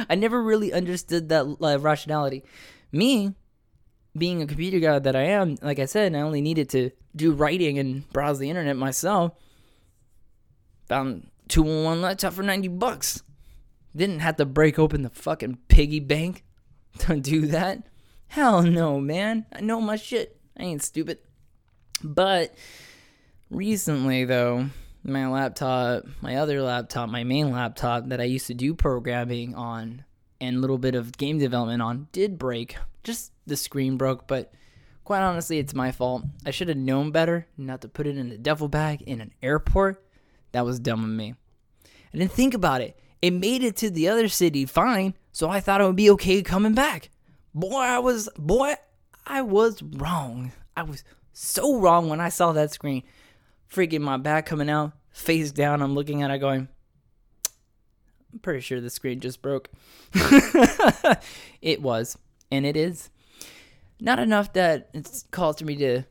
I 0.09 0.15
never 0.15 0.43
really 0.43 0.73
understood 0.73 1.29
that 1.29 1.45
uh, 1.61 1.79
rationality. 1.79 2.43
Me, 2.91 3.35
being 4.17 4.41
a 4.41 4.47
computer 4.47 4.79
guy 4.79 4.99
that 4.99 5.15
I 5.17 5.25
am, 5.25 5.57
like 5.61 5.79
I 5.79 5.85
said, 5.85 6.15
I 6.15 6.21
only 6.21 6.41
needed 6.41 6.71
to 6.71 6.91
do 7.16 7.32
writing 7.32 7.78
and 7.78 8.08
browse 8.12 8.38
the 8.38 8.50
internet 8.50 8.76
myself. 8.76 9.32
Found 10.88 11.28
two 11.49 11.64
on 11.66 11.85
one 11.85 12.02
laptop 12.02 12.32
for 12.32 12.42
90 12.42 12.68
bucks. 12.68 13.23
Didn't 13.94 14.20
have 14.20 14.37
to 14.37 14.44
break 14.44 14.78
open 14.78 15.02
the 15.02 15.11
fucking 15.11 15.58
piggy 15.68 16.00
bank 16.00 16.44
to 17.00 17.16
do 17.16 17.46
that. 17.46 17.87
Hell 18.28 18.62
no, 18.62 19.00
man. 19.00 19.46
I 19.52 19.61
know 19.61 19.80
my 19.80 19.96
shit. 19.96 20.38
I 20.58 20.64
ain't 20.64 20.82
stupid. 20.82 21.18
But 22.02 22.54
recently, 23.50 24.25
though, 24.25 24.68
my 25.02 25.28
laptop, 25.28 26.04
my 26.20 26.37
other 26.37 26.61
laptop, 26.62 27.08
my 27.08 27.25
main 27.25 27.52
laptop 27.52 28.08
that 28.08 28.20
I 28.20 28.25
used 28.25 28.49
to 28.49 28.54
do 28.54 28.75
programming 28.75 29.54
on 29.54 30.04
and 30.40 30.56
a 30.56 30.61
little 30.61 30.78
bit 30.78 30.94
of 30.94 31.16
game 31.16 31.38
development 31.38 31.82
on 31.82 32.08
did 32.12 32.38
break. 32.38 32.76
Just 33.04 33.32
the 33.46 33.56
screen 33.56 33.96
broke, 33.96 34.26
but 34.26 34.52
quite 35.07 35.23
honestly, 35.23 35.61
it's 35.61 35.73
my 35.73 35.93
fault. 35.93 36.25
I 36.45 36.51
should 36.51 36.67
have 36.67 36.77
known 36.77 37.13
better 37.13 37.47
not 37.57 37.81
to 37.83 37.89
put 37.89 38.09
it 38.09 38.19
in 38.19 38.33
a 38.33 38.37
duffel 38.37 38.67
bag 38.67 39.03
in 39.03 39.21
an 39.21 39.33
airport 39.41 40.05
that 40.51 40.65
was 40.65 40.81
dumb 40.81 41.05
of 41.05 41.11
me. 41.11 41.35
I 42.13 42.19
didn't 42.19 42.33
think 42.33 42.55
about 42.55 42.81
it. 42.81 42.99
It 43.23 43.31
made 43.31 43.63
it 43.63 43.77
to 43.77 43.89
the 43.89 44.09
other 44.09 44.27
city 44.27 44.67
fine, 44.67 45.15
so 45.31 45.49
I 45.49 45.61
thought 45.61 45.81
it 45.81 45.85
would 45.85 45.95
be 45.95 46.11
okay 46.11 46.43
coming 46.43 46.75
back. 46.75 47.11
Boy, 47.55 47.79
I 47.79 48.01
was 48.01 48.29
boy, 48.37 48.75
I 49.25 49.43
was 49.43 49.81
wrong. 49.81 50.51
I 50.77 50.83
was 50.83 51.05
so 51.33 51.79
wrong 51.79 52.09
when 52.09 52.21
I 52.21 52.29
saw 52.29 52.51
that 52.53 52.73
screen. 52.73 53.05
Freaking 53.73 54.01
my 54.01 54.17
back 54.17 54.45
coming 54.45 54.69
out, 54.69 54.93
face 55.11 55.53
down, 55.53 55.83
I'm 55.83 55.95
looking 55.95 56.23
at 56.23 56.33
it 56.33 56.39
going, 56.39 56.67
I'm 58.33 58.41
pretty 58.41 58.61
sure 58.61 58.81
the 58.81 58.91
screen 58.91 59.21
just 59.21 59.41
broke. 59.41 59.71
it 61.63 61.81
was, 61.81 62.19
and 62.51 62.67
it 62.67 62.77
is. 62.77 63.09
Not 64.00 64.19
enough 64.19 64.53
that 64.55 64.91
it's 64.93 65.25
caused 65.31 65.65
me 65.65 65.76
to 65.76 66.03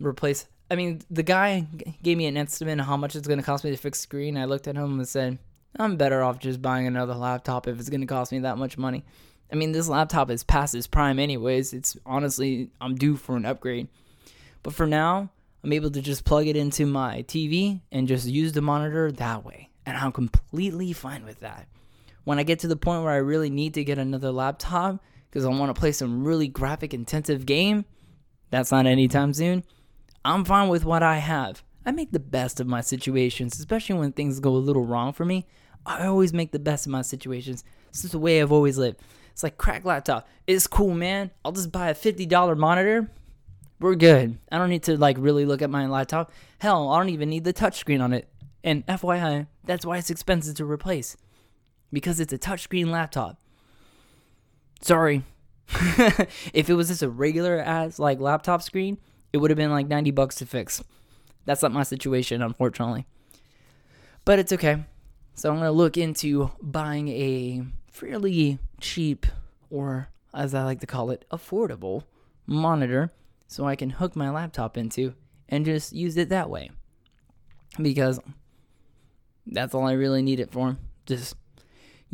replace 0.00 0.46
I 0.70 0.76
mean, 0.76 1.02
the 1.10 1.22
guy 1.22 1.66
gave 2.02 2.16
me 2.16 2.26
an 2.26 2.36
estimate 2.36 2.80
of 2.80 2.86
how 2.86 2.96
much 2.96 3.14
it's 3.14 3.28
going 3.28 3.38
to 3.38 3.44
cost 3.44 3.64
me 3.64 3.70
to 3.70 3.76
fix 3.76 4.00
the 4.00 4.02
screen. 4.04 4.36
I 4.36 4.46
looked 4.46 4.66
at 4.66 4.76
him 4.76 4.98
and 4.98 5.08
said, 5.08 5.38
I'm 5.78 5.96
better 5.96 6.22
off 6.22 6.38
just 6.38 6.62
buying 6.62 6.86
another 6.86 7.14
laptop 7.14 7.68
if 7.68 7.78
it's 7.78 7.90
going 7.90 8.00
to 8.00 8.06
cost 8.06 8.32
me 8.32 8.40
that 8.40 8.58
much 8.58 8.78
money. 8.78 9.04
I 9.52 9.56
mean, 9.56 9.72
this 9.72 9.88
laptop 9.88 10.30
is 10.30 10.42
past 10.42 10.74
its 10.74 10.86
prime, 10.86 11.18
anyways. 11.18 11.74
It's 11.74 11.96
honestly, 12.06 12.70
I'm 12.80 12.94
due 12.94 13.16
for 13.16 13.36
an 13.36 13.44
upgrade. 13.44 13.88
But 14.62 14.74
for 14.74 14.86
now, 14.86 15.30
I'm 15.62 15.72
able 15.72 15.90
to 15.90 16.00
just 16.00 16.24
plug 16.24 16.46
it 16.46 16.56
into 16.56 16.86
my 16.86 17.22
TV 17.28 17.80
and 17.92 18.08
just 18.08 18.26
use 18.26 18.52
the 18.52 18.62
monitor 18.62 19.12
that 19.12 19.44
way. 19.44 19.68
And 19.84 19.96
I'm 19.96 20.12
completely 20.12 20.92
fine 20.92 21.24
with 21.24 21.40
that. 21.40 21.68
When 22.24 22.38
I 22.38 22.42
get 22.42 22.60
to 22.60 22.68
the 22.68 22.76
point 22.76 23.02
where 23.02 23.12
I 23.12 23.16
really 23.16 23.50
need 23.50 23.74
to 23.74 23.84
get 23.84 23.98
another 23.98 24.32
laptop 24.32 25.02
because 25.34 25.44
I 25.44 25.48
want 25.48 25.74
to 25.74 25.78
play 25.78 25.90
some 25.90 26.24
really 26.24 26.46
graphic 26.46 26.94
intensive 26.94 27.44
game, 27.44 27.86
that's 28.50 28.70
not 28.70 28.86
anytime 28.86 29.34
soon 29.34 29.64
I'm 30.24 30.44
fine 30.44 30.68
with 30.68 30.86
what 30.86 31.02
I 31.02 31.18
have. 31.18 31.62
I 31.84 31.90
make 31.90 32.12
the 32.12 32.18
best 32.18 32.58
of 32.58 32.66
my 32.66 32.80
situations, 32.80 33.58
especially 33.58 33.98
when 33.98 34.12
things 34.12 34.40
go 34.40 34.50
a 34.50 34.56
little 34.56 34.86
wrong 34.86 35.12
for 35.12 35.26
me. 35.26 35.46
I 35.84 36.06
always 36.06 36.32
make 36.32 36.50
the 36.50 36.58
best 36.58 36.86
of 36.86 36.92
my 36.92 37.02
situations. 37.02 37.62
This 37.92 38.06
is 38.06 38.12
the 38.12 38.18
way 38.18 38.40
I've 38.40 38.52
always 38.52 38.78
lived. 38.78 39.00
It's 39.32 39.42
like 39.42 39.58
crack 39.58 39.84
laptop. 39.84 40.26
It's 40.46 40.66
cool, 40.66 40.94
man. 40.94 41.30
I'll 41.44 41.52
just 41.52 41.72
buy 41.72 41.90
a 41.90 41.94
$50 41.94 42.56
monitor, 42.56 43.10
We're 43.80 43.96
good. 43.96 44.38
I 44.50 44.56
don't 44.56 44.70
need 44.70 44.84
to 44.84 44.96
like 44.96 45.16
really 45.18 45.44
look 45.44 45.60
at 45.60 45.68
my 45.68 45.86
laptop. 45.86 46.32
Hell, 46.58 46.88
I 46.90 46.98
don't 46.98 47.10
even 47.10 47.28
need 47.28 47.44
the 47.44 47.52
touchscreen 47.52 48.02
on 48.02 48.14
it. 48.14 48.26
And 48.62 48.86
FYI, 48.86 49.48
that's 49.64 49.84
why 49.84 49.98
it's 49.98 50.08
expensive 50.08 50.54
to 50.54 50.64
replace. 50.64 51.18
Because 51.92 52.18
it's 52.18 52.32
a 52.32 52.38
touchscreen 52.38 52.86
laptop. 52.86 53.38
Sorry. 54.80 55.22
if 56.52 56.68
it 56.68 56.74
was 56.74 56.88
just 56.88 57.02
a 57.02 57.08
regular 57.08 57.58
ass 57.58 57.98
like 57.98 58.20
laptop 58.20 58.62
screen, 58.62 58.98
it 59.32 59.38
would 59.38 59.50
have 59.50 59.56
been 59.56 59.70
like 59.70 59.88
90 59.88 60.10
bucks 60.10 60.36
to 60.36 60.46
fix. 60.46 60.82
That's 61.44 61.62
not 61.62 61.72
my 61.72 61.82
situation, 61.82 62.42
unfortunately. 62.42 63.06
But 64.24 64.38
it's 64.38 64.52
okay. 64.52 64.84
So 65.34 65.50
I'm 65.50 65.56
going 65.56 65.66
to 65.66 65.72
look 65.72 65.96
into 65.96 66.50
buying 66.62 67.08
a 67.08 67.64
fairly 67.90 68.58
cheap, 68.80 69.26
or 69.70 70.08
as 70.32 70.54
I 70.54 70.64
like 70.64 70.80
to 70.80 70.86
call 70.86 71.10
it, 71.10 71.24
affordable 71.30 72.04
monitor 72.46 73.12
so 73.46 73.66
I 73.66 73.76
can 73.76 73.90
hook 73.90 74.16
my 74.16 74.30
laptop 74.30 74.76
into 74.76 75.14
and 75.48 75.64
just 75.64 75.92
use 75.92 76.16
it 76.16 76.28
that 76.28 76.48
way. 76.48 76.70
Because 77.80 78.20
that's 79.46 79.74
all 79.74 79.86
I 79.86 79.92
really 79.92 80.22
need 80.22 80.40
it 80.40 80.52
for. 80.52 80.76
Just 81.06 81.34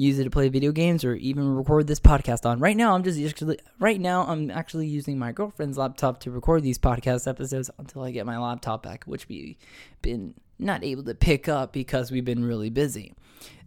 use 0.01 0.19
it 0.19 0.25
to 0.25 0.31
play 0.31 0.49
video 0.49 0.73
games 0.73 1.05
or 1.05 1.15
even 1.15 1.47
record 1.55 1.87
this 1.87 2.01
podcast 2.01 2.47
on. 2.47 2.59
Right 2.59 2.77
now, 2.77 2.95
I'm 2.95 3.03
just 3.03 3.21
actually 3.21 3.59
right 3.79 4.01
now 4.01 4.25
I'm 4.27 4.51
actually 4.51 4.87
using 4.87 5.19
my 5.19 5.31
girlfriend's 5.31 5.77
laptop 5.77 6.21
to 6.21 6.31
record 6.31 6.63
these 6.63 6.79
podcast 6.79 7.29
episodes 7.29 7.71
until 7.79 8.03
I 8.03 8.11
get 8.11 8.25
my 8.25 8.39
laptop 8.39 8.83
back, 8.83 9.05
which 9.05 9.29
we've 9.29 9.57
been 10.01 10.35
not 10.59 10.83
able 10.85 11.03
to 11.05 11.15
pick 11.15 11.49
up 11.49 11.73
because 11.73 12.11
we've 12.11 12.25
been 12.25 12.45
really 12.45 12.71
busy. 12.71 13.15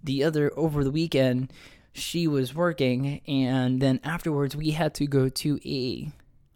The 0.04 0.24
other 0.24 0.52
over 0.58 0.84
the 0.84 0.92
weekend, 0.92 1.54
she 1.92 2.28
was 2.28 2.56
working, 2.56 3.22
and 3.28 3.80
then 3.80 4.00
afterwards 4.04 4.56
we 4.56 4.72
had 4.72 4.96
to 4.96 5.06
go 5.06 5.30
to 5.30 5.60
a 5.64 6.12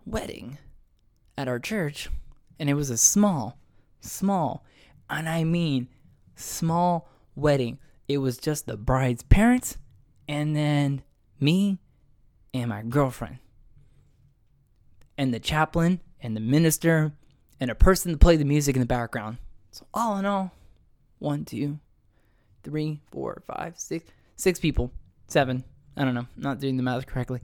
wedding 0.06 0.58
at 1.38 1.48
our 1.48 1.60
church, 1.60 2.10
and 2.60 2.68
it 2.68 2.74
was 2.74 2.90
a 2.90 2.98
small, 2.98 3.60
small, 4.02 4.66
and 5.08 5.30
I 5.30 5.44
mean 5.44 5.88
small 6.36 7.10
wedding 7.36 7.78
it 8.08 8.20
was 8.20 8.38
just 8.38 8.66
the 8.66 8.78
bride's 8.78 9.24
parents 9.24 9.78
and 10.28 10.56
then 10.56 11.04
me 11.40 11.80
and 12.54 12.70
my 12.70 12.82
girlfriend. 12.82 13.40
And 15.18 15.34
the 15.34 15.40
chaplain 15.40 16.00
and 16.22 16.36
the 16.36 16.42
minister 16.42 17.12
and 17.60 17.72
a 17.72 17.76
person 17.76 18.12
to 18.12 18.18
play 18.18 18.36
the 18.36 18.46
music 18.46 18.76
in 18.76 18.80
the 18.80 18.86
background. 18.86 19.38
So 19.72 19.86
all 19.94 20.18
in 20.18 20.26
all, 20.26 20.52
one, 21.20 21.44
two, 21.46 21.80
three, 22.64 23.02
four, 23.12 23.44
five, 23.48 23.80
six, 23.80 24.06
six 24.36 24.60
people. 24.60 24.92
Seven. 25.28 25.64
I 25.96 26.04
don't 26.04 26.14
know. 26.14 26.28
Not 26.38 26.60
doing 26.60 26.78
the 26.78 26.84
math 26.84 27.08
correctly. 27.08 27.42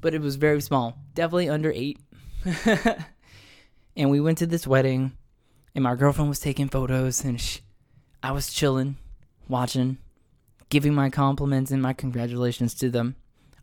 But 0.00 0.14
it 0.14 0.20
was 0.20 0.36
very 0.36 0.60
small. 0.60 0.98
Definitely 1.14 1.50
under 1.50 1.70
eight. 1.70 2.00
and 3.96 4.10
we 4.10 4.20
went 4.20 4.38
to 4.38 4.46
this 4.46 4.66
wedding 4.66 5.12
and 5.74 5.84
my 5.84 5.94
girlfriend 5.94 6.28
was 6.28 6.40
taking 6.40 6.68
photos 6.68 7.24
and 7.24 7.40
she, 7.40 7.60
I 8.22 8.32
was 8.32 8.52
chilling 8.52 8.96
watching, 9.52 9.98
giving 10.70 10.94
my 10.94 11.10
compliments 11.10 11.70
and 11.70 11.80
my 11.80 11.92
congratulations 11.92 12.74
to 12.74 12.90
them. 12.90 13.14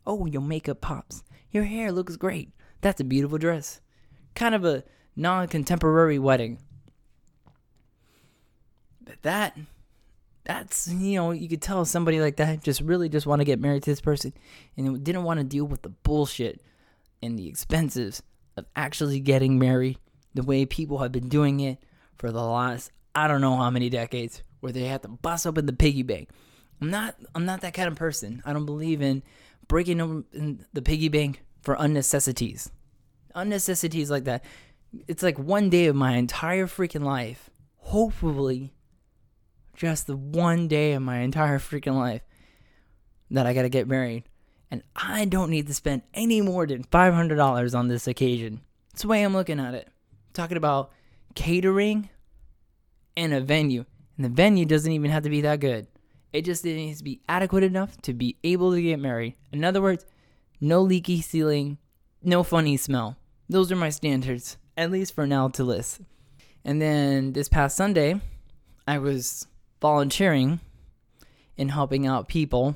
Oh, 0.08 0.26
your 0.26 0.42
makeup 0.42 0.80
pops. 0.80 1.24
Your 1.52 1.64
hair 1.64 1.92
looks 1.92 2.16
great. 2.16 2.52
That's 2.82 3.02
a 3.02 3.04
beautiful 3.04 3.38
dress. 3.38 3.82
Kind 4.36 4.56
of 4.56 4.64
a 4.64 4.84
non 5.16 5.48
contemporary 5.48 6.20
wedding. 6.20 6.60
But 9.04 9.22
that, 9.24 9.58
that's, 10.46 10.88
you 10.88 11.16
know, 11.16 11.32
you 11.32 11.50
could 11.50 11.62
tell 11.62 11.84
somebody 11.84 12.22
like 12.22 12.38
that 12.38 12.64
just 12.64 12.80
really 12.82 13.10
just 13.10 13.26
want 13.26 13.42
to 13.42 13.46
get 13.46 13.60
married 13.60 13.84
to 13.84 13.92
this 13.92 14.02
person 14.02 14.32
and 14.78 15.04
didn't 15.04 15.24
want 15.24 15.40
to 15.40 15.44
deal 15.44 15.66
with 15.66 15.82
the 15.82 15.90
bullshit 15.90 16.62
and 17.22 17.38
the 17.38 17.48
expenses 17.48 18.22
of 18.56 18.66
actually 18.76 19.20
getting 19.20 19.58
married 19.58 19.98
the 20.36 20.44
way 20.44 20.66
people 20.66 21.00
have 21.00 21.12
been 21.12 21.28
doing 21.28 21.60
it 21.60 21.80
for 22.18 22.32
the 22.32 22.44
last, 22.44 22.92
I 23.16 23.28
don't 23.28 23.42
know 23.42 23.58
how 23.58 23.72
many 23.72 23.90
decades 23.90 24.44
where 24.60 24.72
they 24.72 24.86
have 24.86 25.02
to 25.02 25.08
bust 25.08 25.48
open 25.48 25.66
the 25.66 25.74
piggy 25.74 26.04
bank. 26.04 26.30
I'm 26.82 26.90
not 26.90 27.16
I'm 27.36 27.46
not 27.46 27.62
that 27.62 27.74
kind 27.74 27.88
of 27.88 27.96
person. 27.96 28.42
I 28.46 28.54
don't 28.54 28.66
believe 28.66 29.02
in 29.02 29.24
breaking 29.68 30.02
open 30.02 30.66
the 30.74 30.82
piggy 30.82 31.10
bank 31.10 31.44
for 31.62 31.76
unnecessities. 31.76 32.70
Unnecessities 33.36 34.10
like 34.10 34.26
that. 34.26 34.44
It's 35.08 35.24
like 35.24 35.38
one 35.38 35.70
day 35.70 35.86
of 35.86 35.96
my 35.96 36.16
entire 36.16 36.68
freaking 36.68 37.04
life. 37.04 37.50
Hopefully 37.78 38.74
just 39.76 40.08
the 40.08 40.18
one 40.18 40.68
day 40.68 40.94
of 40.94 41.02
my 41.02 41.20
entire 41.20 41.58
freaking 41.58 41.96
life 41.96 42.22
that 43.32 43.48
I 43.48 43.54
got 43.54 43.62
to 43.62 43.70
get 43.70 43.88
married. 43.88 44.26
And 44.70 44.84
I 44.96 45.26
don't 45.26 45.50
need 45.50 45.68
to 45.68 45.74
spend 45.74 46.04
any 46.14 46.42
more 46.42 46.68
than 46.68 46.84
$500 46.84 47.78
on 47.78 47.88
this 47.88 48.08
occasion. 48.08 48.62
That's 48.92 49.04
the 49.04 49.08
way 49.08 49.24
I'm 49.24 49.34
looking 49.34 49.60
at 49.60 49.74
it. 49.74 49.88
I'm 49.88 50.34
talking 50.34 50.58
about 50.58 50.92
catering 51.34 52.10
and 53.16 53.34
a 53.34 53.42
venue. 53.42 53.86
And 54.20 54.26
the 54.26 54.36
venue 54.36 54.66
doesn't 54.66 54.92
even 54.92 55.12
have 55.12 55.24
to 55.24 55.30
be 55.30 55.40
that 55.40 55.62
good. 55.62 55.88
It 56.34 56.44
just 56.44 56.66
needs 56.66 56.98
to 56.98 57.06
be 57.06 57.22
adequate 57.30 57.64
enough 57.64 57.96
to 58.02 58.14
be 58.14 58.36
able 58.44 58.74
to 58.74 58.82
get 58.82 59.00
married. 59.00 59.36
In 59.54 59.64
other 59.64 59.82
words, 59.82 60.06
no 60.60 60.82
leaky 60.82 61.22
ceiling, 61.22 61.78
no 62.22 62.44
funny 62.44 62.76
smell. 62.76 63.16
Those 63.48 63.72
are 63.72 63.78
my 63.78 63.90
standards, 63.90 64.58
at 64.76 64.92
least 64.92 65.16
for 65.16 65.26
now 65.26 65.48
to 65.48 65.64
list. 65.64 66.02
And 66.66 66.82
then 66.82 67.32
this 67.32 67.48
past 67.48 67.78
Sunday, 67.78 68.20
I 68.86 68.98
was 68.98 69.48
volunteering 69.82 70.60
and 71.58 71.72
helping 71.72 72.06
out 72.06 72.28
people, 72.28 72.76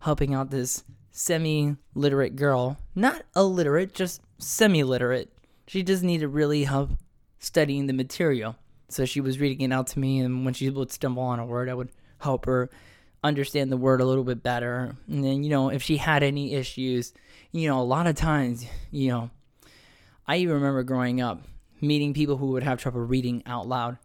helping 0.00 0.34
out 0.34 0.50
this 0.50 0.84
semi 1.12 1.76
literate 1.94 2.36
girl. 2.36 2.76
Not 2.94 3.22
illiterate, 3.34 3.94
just 3.94 4.20
semi 4.36 4.84
literate. 4.84 5.32
She 5.66 5.82
just 5.82 6.02
needed 6.02 6.26
really 6.26 6.64
help 6.64 6.90
studying 7.38 7.86
the 7.86 7.94
material. 7.94 8.56
So 8.94 9.04
she 9.04 9.20
was 9.20 9.40
reading 9.40 9.68
it 9.68 9.74
out 9.74 9.88
to 9.88 9.98
me, 9.98 10.20
and 10.20 10.44
when 10.44 10.54
she 10.54 10.70
would 10.70 10.92
stumble 10.92 11.24
on 11.24 11.40
a 11.40 11.46
word, 11.46 11.68
I 11.68 11.74
would 11.74 11.90
help 12.18 12.46
her 12.46 12.70
understand 13.24 13.72
the 13.72 13.76
word 13.76 14.00
a 14.00 14.04
little 14.04 14.22
bit 14.22 14.42
better. 14.42 14.94
And 15.08 15.24
then, 15.24 15.42
you 15.42 15.50
know, 15.50 15.68
if 15.68 15.82
she 15.82 15.96
had 15.96 16.22
any 16.22 16.54
issues, 16.54 17.12
you 17.50 17.68
know, 17.68 17.80
a 17.80 17.82
lot 17.82 18.06
of 18.06 18.14
times, 18.14 18.64
you 18.92 19.08
know, 19.08 19.30
I 20.28 20.36
even 20.36 20.54
remember 20.54 20.84
growing 20.84 21.20
up 21.20 21.42
meeting 21.80 22.14
people 22.14 22.36
who 22.36 22.46
would 22.48 22.62
have 22.62 22.80
trouble 22.80 23.00
reading 23.00 23.42
out 23.46 23.66
loud. 23.66 23.98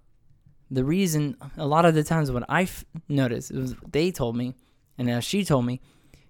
The 0.71 0.83
reason, 0.83 1.37
a 1.55 1.67
lot 1.67 1.85
of 1.85 1.93
the 1.93 2.03
times, 2.03 2.31
what 2.31 2.45
I 2.49 2.67
noticed, 3.07 3.51
was 3.53 3.75
they 3.91 4.11
told 4.11 4.35
me, 4.35 4.55
and 4.97 5.09
as 5.09 5.23
she 5.23 5.45
told 5.45 5.65
me, 5.65 5.81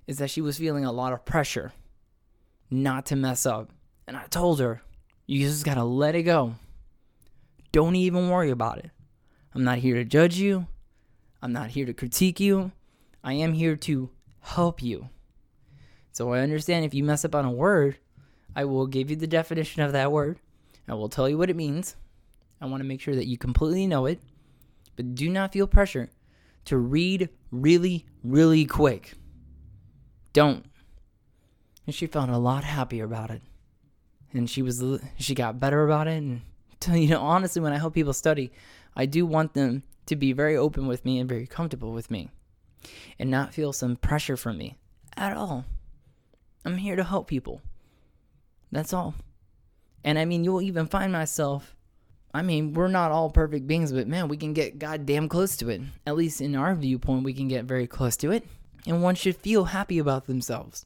is 0.05 0.17
that 0.17 0.29
she 0.29 0.41
was 0.41 0.57
feeling 0.57 0.83
a 0.83 0.91
lot 0.91 1.13
of 1.13 1.23
pressure 1.23 1.71
not 2.69 3.05
to 3.07 3.15
mess 3.15 3.45
up. 3.45 3.69
And 4.05 4.17
I 4.17 4.25
told 4.25 4.59
her, 4.59 4.81
you 5.27 5.47
just 5.47 5.63
gotta 5.65 5.83
let 5.83 6.15
it 6.15 6.23
go. 6.23 6.55
Don't 7.71 7.95
even 7.95 8.29
worry 8.29 8.49
about 8.49 8.79
it. 8.79 8.91
I'm 9.53 9.63
not 9.63 9.79
here 9.79 9.95
to 9.95 10.03
judge 10.03 10.37
you. 10.37 10.67
I'm 11.41 11.53
not 11.53 11.69
here 11.69 11.85
to 11.85 11.93
critique 11.93 12.39
you. 12.39 12.71
I 13.23 13.33
am 13.33 13.53
here 13.53 13.75
to 13.75 14.09
help 14.41 14.81
you. 14.81 15.09
So 16.11 16.33
I 16.33 16.39
understand 16.39 16.85
if 16.85 16.93
you 16.93 17.03
mess 17.03 17.23
up 17.23 17.35
on 17.35 17.45
a 17.45 17.51
word, 17.51 17.97
I 18.55 18.65
will 18.65 18.87
give 18.87 19.09
you 19.09 19.15
the 19.15 19.27
definition 19.27 19.81
of 19.81 19.93
that 19.93 20.11
word. 20.11 20.39
I 20.87 20.95
will 20.95 21.09
tell 21.09 21.29
you 21.29 21.37
what 21.37 21.49
it 21.49 21.55
means. 21.55 21.95
I 22.59 22.65
want 22.65 22.81
to 22.81 22.87
make 22.87 23.01
sure 23.01 23.15
that 23.15 23.27
you 23.27 23.37
completely 23.37 23.87
know 23.87 24.05
it. 24.05 24.19
But 24.95 25.15
do 25.15 25.29
not 25.29 25.53
feel 25.53 25.67
pressure 25.67 26.09
to 26.65 26.77
read 26.77 27.29
really, 27.51 28.05
really 28.23 28.65
quick. 28.65 29.13
Don't. 30.33 30.65
And 31.85 31.95
she 31.95 32.07
felt 32.07 32.29
a 32.29 32.37
lot 32.37 32.63
happier 32.63 33.05
about 33.05 33.31
it. 33.31 33.41
And 34.33 34.49
she 34.49 34.61
was 34.61 34.83
she 35.17 35.33
got 35.33 35.59
better 35.59 35.85
about 35.85 36.07
it 36.07 36.21
and 36.21 36.41
you 36.91 37.07
know, 37.07 37.21
honestly, 37.21 37.61
when 37.61 37.73
I 37.73 37.77
help 37.77 37.93
people 37.93 38.13
study, 38.13 38.51
I 38.95 39.05
do 39.05 39.25
want 39.25 39.53
them 39.53 39.83
to 40.05 40.15
be 40.15 40.33
very 40.33 40.55
open 40.55 40.87
with 40.87 41.05
me 41.05 41.19
and 41.19 41.29
very 41.29 41.45
comfortable 41.45 41.91
with 41.91 42.09
me 42.09 42.29
and 43.17 43.29
not 43.29 43.53
feel 43.53 43.73
some 43.73 43.95
pressure 43.95 44.37
from 44.37 44.57
me 44.57 44.75
at 45.15 45.35
all. 45.35 45.65
I'm 46.65 46.77
here 46.77 46.95
to 46.95 47.03
help 47.03 47.27
people. 47.27 47.61
That's 48.71 48.93
all. 48.93 49.15
And 50.03 50.17
I 50.17 50.25
mean, 50.25 50.43
you'll 50.43 50.61
even 50.61 50.87
find 50.87 51.11
myself. 51.11 51.75
I 52.33 52.41
mean, 52.41 52.73
we're 52.73 52.87
not 52.87 53.11
all 53.11 53.29
perfect 53.29 53.67
beings, 53.67 53.91
but 53.91 54.07
man, 54.07 54.27
we 54.27 54.37
can 54.37 54.53
get 54.53 54.79
goddamn 54.79 55.29
close 55.29 55.57
to 55.57 55.69
it. 55.69 55.81
At 56.05 56.15
least 56.15 56.41
in 56.41 56.55
our 56.55 56.75
viewpoint, 56.75 57.23
we 57.23 57.33
can 57.33 57.47
get 57.47 57.65
very 57.65 57.87
close 57.87 58.15
to 58.17 58.31
it. 58.31 58.45
And 58.85 59.03
one 59.03 59.15
should 59.15 59.35
feel 59.35 59.65
happy 59.65 59.99
about 59.99 60.27
themselves 60.27 60.85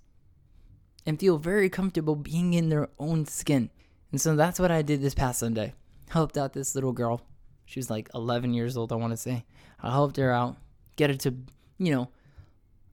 and 1.05 1.19
feel 1.19 1.37
very 1.37 1.69
comfortable 1.69 2.15
being 2.15 2.53
in 2.53 2.69
their 2.69 2.89
own 2.97 3.25
skin. 3.25 3.69
And 4.11 4.19
so 4.19 4.35
that's 4.35 4.59
what 4.59 4.71
I 4.71 4.81
did 4.81 5.01
this 5.01 5.13
past 5.13 5.39
Sunday 5.39 5.73
helped 6.09 6.37
out 6.37 6.53
this 6.53 6.75
little 6.75 6.91
girl. 6.91 7.21
She 7.65 7.79
was 7.79 7.89
like 7.89 8.09
11 8.13 8.53
years 8.53 8.77
old, 8.77 8.91
I 8.91 8.95
want 8.95 9.11
to 9.11 9.17
say. 9.17 9.45
I 9.81 9.91
helped 9.91 10.17
her 10.17 10.31
out, 10.31 10.57
get 10.95 11.09
her 11.09 11.15
to, 11.17 11.33
you 11.77 11.91
know, 11.91 12.09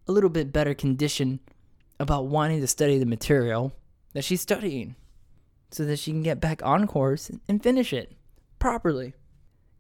a 0.09 0.13
little 0.13 0.31
bit 0.31 0.53
better 0.53 0.75
condition 0.75 1.41
about 1.99 2.27
wanting 2.27 2.61
to 2.61 2.67
study 2.67 2.99
the 2.99 3.07
material 3.07 3.73
that 4.13 4.25
she's 4.25 4.41
studying 4.41 4.97
so 5.71 5.85
that 5.85 5.99
she 5.99 6.11
can 6.11 6.23
get 6.23 6.41
back 6.41 6.63
on 6.65 6.87
course 6.87 7.31
and 7.49 7.63
finish 7.63 7.93
it 7.93 8.13
properly. 8.59 9.15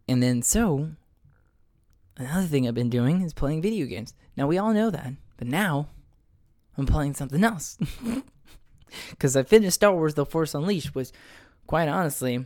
And 0.09 0.23
then, 0.23 0.43
so, 0.43 0.90
another 2.16 2.47
thing 2.47 2.66
I've 2.66 2.75
been 2.75 2.90
doing 2.90 3.23
is 3.23 3.33
playing 3.33 3.62
video 3.62 3.87
games. 3.87 4.14
Now, 4.37 4.47
we 4.47 4.59
all 4.59 4.73
know 4.73 4.90
that, 4.90 5.14
but 5.37 5.49
now 5.49 5.88
I'm 6.77 6.87
playing 6.87 7.14
something 7.14 7.43
else. 7.43 7.79
Because 9.11 9.37
I 9.37 9.43
finished 9.43 9.75
Star 9.75 9.93
Wars 9.93 10.14
The 10.14 10.27
Force 10.27 10.55
Unleashed, 10.55 10.95
which 10.95 11.11
quite 11.66 11.88
honestly, 11.88 12.45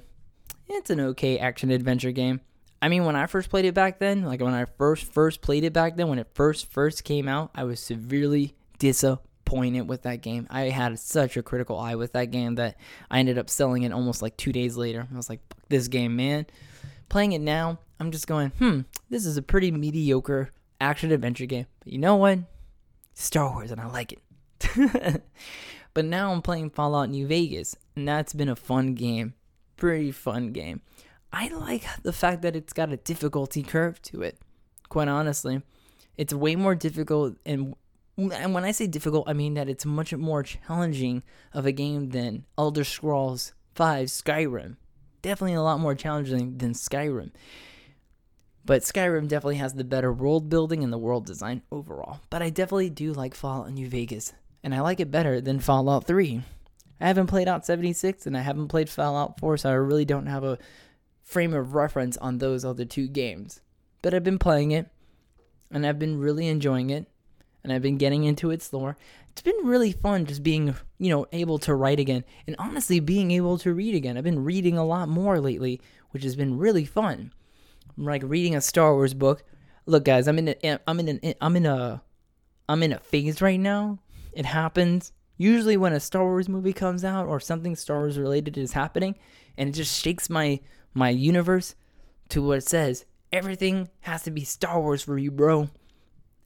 it's 0.69 0.91
an 0.91 1.01
okay 1.01 1.39
action 1.39 1.71
adventure 1.71 2.13
game. 2.13 2.41
I 2.81 2.89
mean, 2.89 3.05
when 3.05 3.17
I 3.17 3.27
first 3.27 3.49
played 3.49 3.65
it 3.65 3.75
back 3.75 3.99
then, 3.99 4.25
like 4.25 4.41
when 4.41 4.53
I 4.53 4.67
first 4.67 5.05
first 5.05 5.41
played 5.41 5.65
it 5.65 5.73
back 5.73 5.97
then, 5.97 6.09
when 6.09 6.19
it 6.19 6.29
first 6.35 6.71
first 6.71 7.05
came 7.05 7.29
out, 7.29 7.51
I 7.55 7.65
was 7.65 7.81
severely 7.81 8.55
disappointed 8.79 9.89
with 9.89 10.03
that 10.03 10.21
game. 10.21 10.47
I 10.51 10.65
had 10.65 10.99
such 10.99 11.37
a 11.37 11.43
critical 11.43 11.79
eye 11.79 11.95
with 11.95 12.13
that 12.13 12.31
game 12.31 12.57
that 12.57 12.77
I 13.11 13.21
ended 13.21 13.39
up 13.39 13.49
selling 13.49 13.85
it 13.85 13.93
almost 13.93 14.21
like 14.21 14.37
two 14.37 14.53
days 14.53 14.77
later. 14.77 15.09
I 15.11 15.17
was 15.17 15.31
like, 15.31 15.41
this 15.69 15.89
game, 15.89 16.17
man. 16.17 16.47
Playing 17.09 17.33
it 17.33 17.41
now, 17.41 17.79
I'm 18.01 18.11
just 18.11 18.27
going, 18.27 18.51
hmm, 18.59 18.81
this 19.09 19.25
is 19.25 19.37
a 19.37 19.43
pretty 19.43 19.71
mediocre 19.71 20.51
action 20.81 21.11
adventure 21.11 21.47
game. 21.47 21.67
But 21.83 21.93
you 21.93 21.99
know 21.99 22.17
what? 22.17 22.41
Star 23.15 23.51
Wars, 23.51 23.71
and 23.71 23.81
I 23.81 23.87
like 23.87 24.13
it. 24.13 25.23
but 25.95 26.05
now 26.05 26.33
I'm 26.33 26.43
playing 26.43 26.71
Fallout 26.71 27.09
New 27.09 27.27
Vegas, 27.27 27.77
and 27.97 28.07
that's 28.07 28.33
been 28.33 28.49
a 28.49 28.57
fun 28.57 28.95
game. 28.95 29.35
Pretty 29.77 30.13
fun 30.13 30.53
game. 30.53 30.81
I 31.33 31.49
like 31.49 31.85
the 32.03 32.13
fact 32.13 32.43
that 32.43 32.55
it's 32.55 32.73
got 32.73 32.93
a 32.93 32.97
difficulty 32.97 33.63
curve 33.63 34.01
to 34.03 34.23
it. 34.23 34.39
Quite 34.89 35.09
honestly, 35.09 35.63
it's 36.17 36.33
way 36.33 36.55
more 36.55 36.75
difficult 36.75 37.37
and 37.45 37.75
and 38.17 38.55
when 38.55 38.65
I 38.65 38.71
say 38.71 38.87
difficult, 38.87 39.29
I 39.29 39.33
mean 39.33 39.55
that 39.55 39.69
it's 39.69 39.85
much 39.85 40.15
more 40.15 40.45
challenging 40.45 41.25
of 41.53 41.67
a 41.67 41.73
game 41.73 42.11
than 42.11 42.45
Elder 42.57 42.85
Scrolls 42.85 43.55
5 43.75 44.07
Skyrim. 44.07 44.77
Definitely 45.21 45.55
a 45.55 45.63
lot 45.63 45.81
more 45.81 45.97
challenging 45.97 46.59
than 46.59 46.75
Skyrim. 46.75 47.33
But 48.65 48.83
Skyrim 48.83 49.27
definitely 49.29 49.57
has 49.57 49.75
the 49.75 49.85
better 49.85 50.13
world 50.13 50.49
building 50.49 50.85
and 50.85 50.93
the 50.93 50.99
world 50.99 51.27
design 51.27 51.63
overall. 51.73 52.21
But 52.31 52.41
I 52.41 52.51
definitely 52.51 52.91
do 52.91 53.13
like 53.13 53.35
Fallout 53.35 53.73
New 53.73 53.89
Vegas, 53.89 54.33
and 54.63 54.75
I 54.75 54.81
like 54.81 55.01
it 55.01 55.11
better 55.11 55.41
than 55.41 55.59
Fallout 55.59 56.07
3. 56.07 56.43
I 57.05 57.09
haven't 57.09 57.27
played 57.27 57.49
out 57.49 57.67
76 57.67 58.27
and 58.27 58.35
I 58.35 58.41
haven't 58.41 58.69
played 58.69 58.89
Fallout 58.89 59.39
4, 59.39 59.59
so 59.59 59.69
I 59.69 59.75
really 59.75 60.07
don't 60.07 60.25
have 60.25 60.43
a 60.43 60.57
frame 61.23 61.53
of 61.53 61.75
reference 61.75 62.17
on 62.17 62.39
those 62.39 62.65
other 62.65 62.87
two 62.87 63.09
games. 63.09 63.61
But 64.01 64.15
I've 64.15 64.25
been 64.25 64.39
playing 64.39 64.71
it 64.71 64.89
and 65.71 65.87
I've 65.87 65.99
been 65.99 66.19
really 66.19 66.49
enjoying 66.49 66.89
it 66.89 67.07
and 67.63 67.75
I've 67.75 67.83
been 67.83 67.99
getting 67.99 68.25
into 68.25 68.51
its 68.51 68.73
lore. 68.73 68.97
It's 69.33 69.43
been 69.43 69.67
really 69.67 69.93
fun 69.93 70.25
just 70.25 70.43
being, 70.43 70.75
you 70.97 71.11
know, 71.11 71.27
able 71.31 71.59
to 71.59 71.75
write 71.75 72.01
again 72.01 72.25
and 72.47 72.57
honestly 72.59 73.01
being 73.01 73.33
able 73.33 73.59
to 73.59 73.75
read 73.75 73.95
again. 73.95 74.17
I've 74.17 74.25
been 74.25 74.43
reading 74.43 74.79
a 74.79 74.87
lot 74.87 75.11
more 75.11 75.39
lately, 75.41 75.83
which 76.13 76.23
has 76.23 76.37
been 76.37 76.57
really 76.57 76.87
fun. 76.87 77.33
I'm 77.99 78.05
like 78.07 78.23
reading 78.25 78.57
a 78.57 78.63
Star 78.63 78.95
Wars 78.95 79.13
book. 79.13 79.45
Look, 79.85 80.07
guys, 80.07 80.27
I'm 80.27 80.39
in 80.39 80.49
a, 80.49 80.81
I'm 80.87 81.01
in 81.01 81.21
a, 81.23 81.35
I'm 81.43 81.55
in 81.55 81.67
a 81.67 82.03
I'm 82.67 82.83
in 82.83 82.95
a 82.95 82.99
phase 82.99 83.43
right 83.43 83.61
now. 83.61 83.99
It 84.33 84.47
happens 84.47 85.13
usually 85.37 85.77
when 85.77 85.93
a 85.93 86.01
Star 86.01 86.25
Wars 86.25 86.49
movie 86.49 86.73
comes 86.73 87.05
out 87.05 87.27
or 87.27 87.41
something 87.41 87.77
Star 87.77 87.99
Wars 88.01 88.19
related 88.19 88.57
is 88.57 88.73
happening 88.73 89.17
and 89.57 89.69
it 89.69 89.73
just 89.73 90.01
shakes 90.01 90.31
my 90.31 90.61
my 90.93 91.11
universe 91.11 91.75
to 92.29 92.43
what 92.43 92.59
it 92.59 92.69
says. 92.69 93.05
Everything 93.33 93.89
has 94.01 94.23
to 94.23 94.31
be 94.31 94.45
Star 94.45 94.81
Wars 94.81 95.03
for 95.03 95.19
you, 95.19 95.31
bro. 95.31 95.69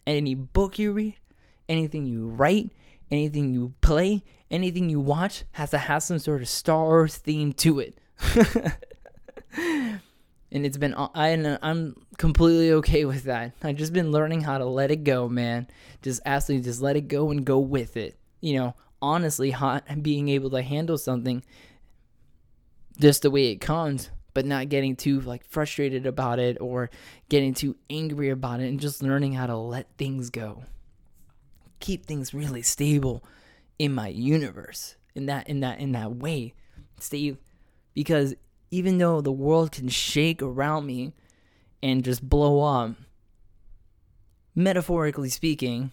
Any 0.06 0.34
book 0.34 0.78
you 0.78 0.92
read, 0.92 1.16
anything 1.68 2.06
you 2.06 2.28
write, 2.28 2.72
anything 3.10 3.52
you 3.52 3.74
play, 3.82 4.24
anything 4.50 4.88
you 4.88 5.00
watch 5.00 5.44
has 5.52 5.70
to 5.70 5.78
have 5.78 6.02
some 6.02 6.18
sort 6.18 6.40
of 6.40 6.48
Star 6.48 6.84
Wars 6.84 7.16
theme 7.16 7.52
to 7.54 7.80
it. 7.80 7.98
and 9.56 10.00
it's 10.50 10.76
been 10.76 10.94
uh, 10.94 11.08
I 11.14 11.28
I'm 11.62 11.94
completely 12.16 12.72
okay 12.72 13.04
with 13.04 13.24
that. 13.24 13.52
I've 13.62 13.76
just 13.76 13.92
been 13.92 14.10
learning 14.10 14.42
how 14.42 14.58
to 14.58 14.64
let 14.64 14.90
it 14.90 15.04
go, 15.04 15.28
man. 15.28 15.68
Just 16.02 16.20
absolutely 16.24 16.64
just 16.64 16.80
let 16.80 16.96
it 16.96 17.08
go 17.08 17.30
and 17.30 17.44
go 17.44 17.58
with 17.58 17.96
it. 17.96 18.17
You 18.40 18.54
know, 18.54 18.74
honestly, 19.00 19.50
hot 19.50 19.84
being 20.02 20.28
able 20.28 20.50
to 20.50 20.62
handle 20.62 20.98
something 20.98 21.42
just 22.98 23.22
the 23.22 23.30
way 23.30 23.50
it 23.50 23.60
comes 23.60 24.10
but 24.34 24.46
not 24.46 24.68
getting 24.68 24.94
too 24.94 25.20
like 25.22 25.44
frustrated 25.44 26.06
about 26.06 26.38
it 26.38 26.56
or 26.60 26.90
getting 27.28 27.52
too 27.54 27.74
angry 27.90 28.28
about 28.28 28.60
it 28.60 28.68
and 28.68 28.78
just 28.78 29.02
learning 29.02 29.32
how 29.32 29.46
to 29.46 29.56
let 29.56 29.88
things 29.96 30.30
go. 30.30 30.62
Keep 31.80 32.06
things 32.06 32.32
really 32.32 32.62
stable 32.62 33.24
in 33.78 33.92
my 33.92 34.08
universe 34.08 34.96
in 35.14 35.26
that 35.26 35.48
in 35.48 35.60
that 35.60 35.80
in 35.80 35.92
that 35.92 36.16
way 36.16 36.54
stay 37.00 37.36
because 37.94 38.34
even 38.70 38.98
though 38.98 39.20
the 39.20 39.32
world 39.32 39.72
can 39.72 39.88
shake 39.88 40.42
around 40.42 40.86
me 40.86 41.12
and 41.82 42.04
just 42.04 42.28
blow 42.28 42.60
up 42.60 42.94
metaphorically 44.54 45.28
speaking 45.28 45.90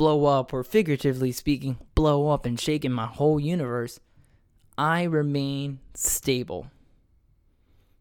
blow 0.00 0.24
up 0.24 0.52
or 0.52 0.64
figuratively 0.64 1.32
speaking 1.32 1.76
blow 1.94 2.28
up 2.28 2.46
and 2.46 2.58
shake 2.58 2.84
in 2.84 2.92
my 2.92 3.06
whole 3.06 3.38
universe 3.38 4.00
i 4.78 5.02
remain 5.02 5.78
stable 5.94 6.70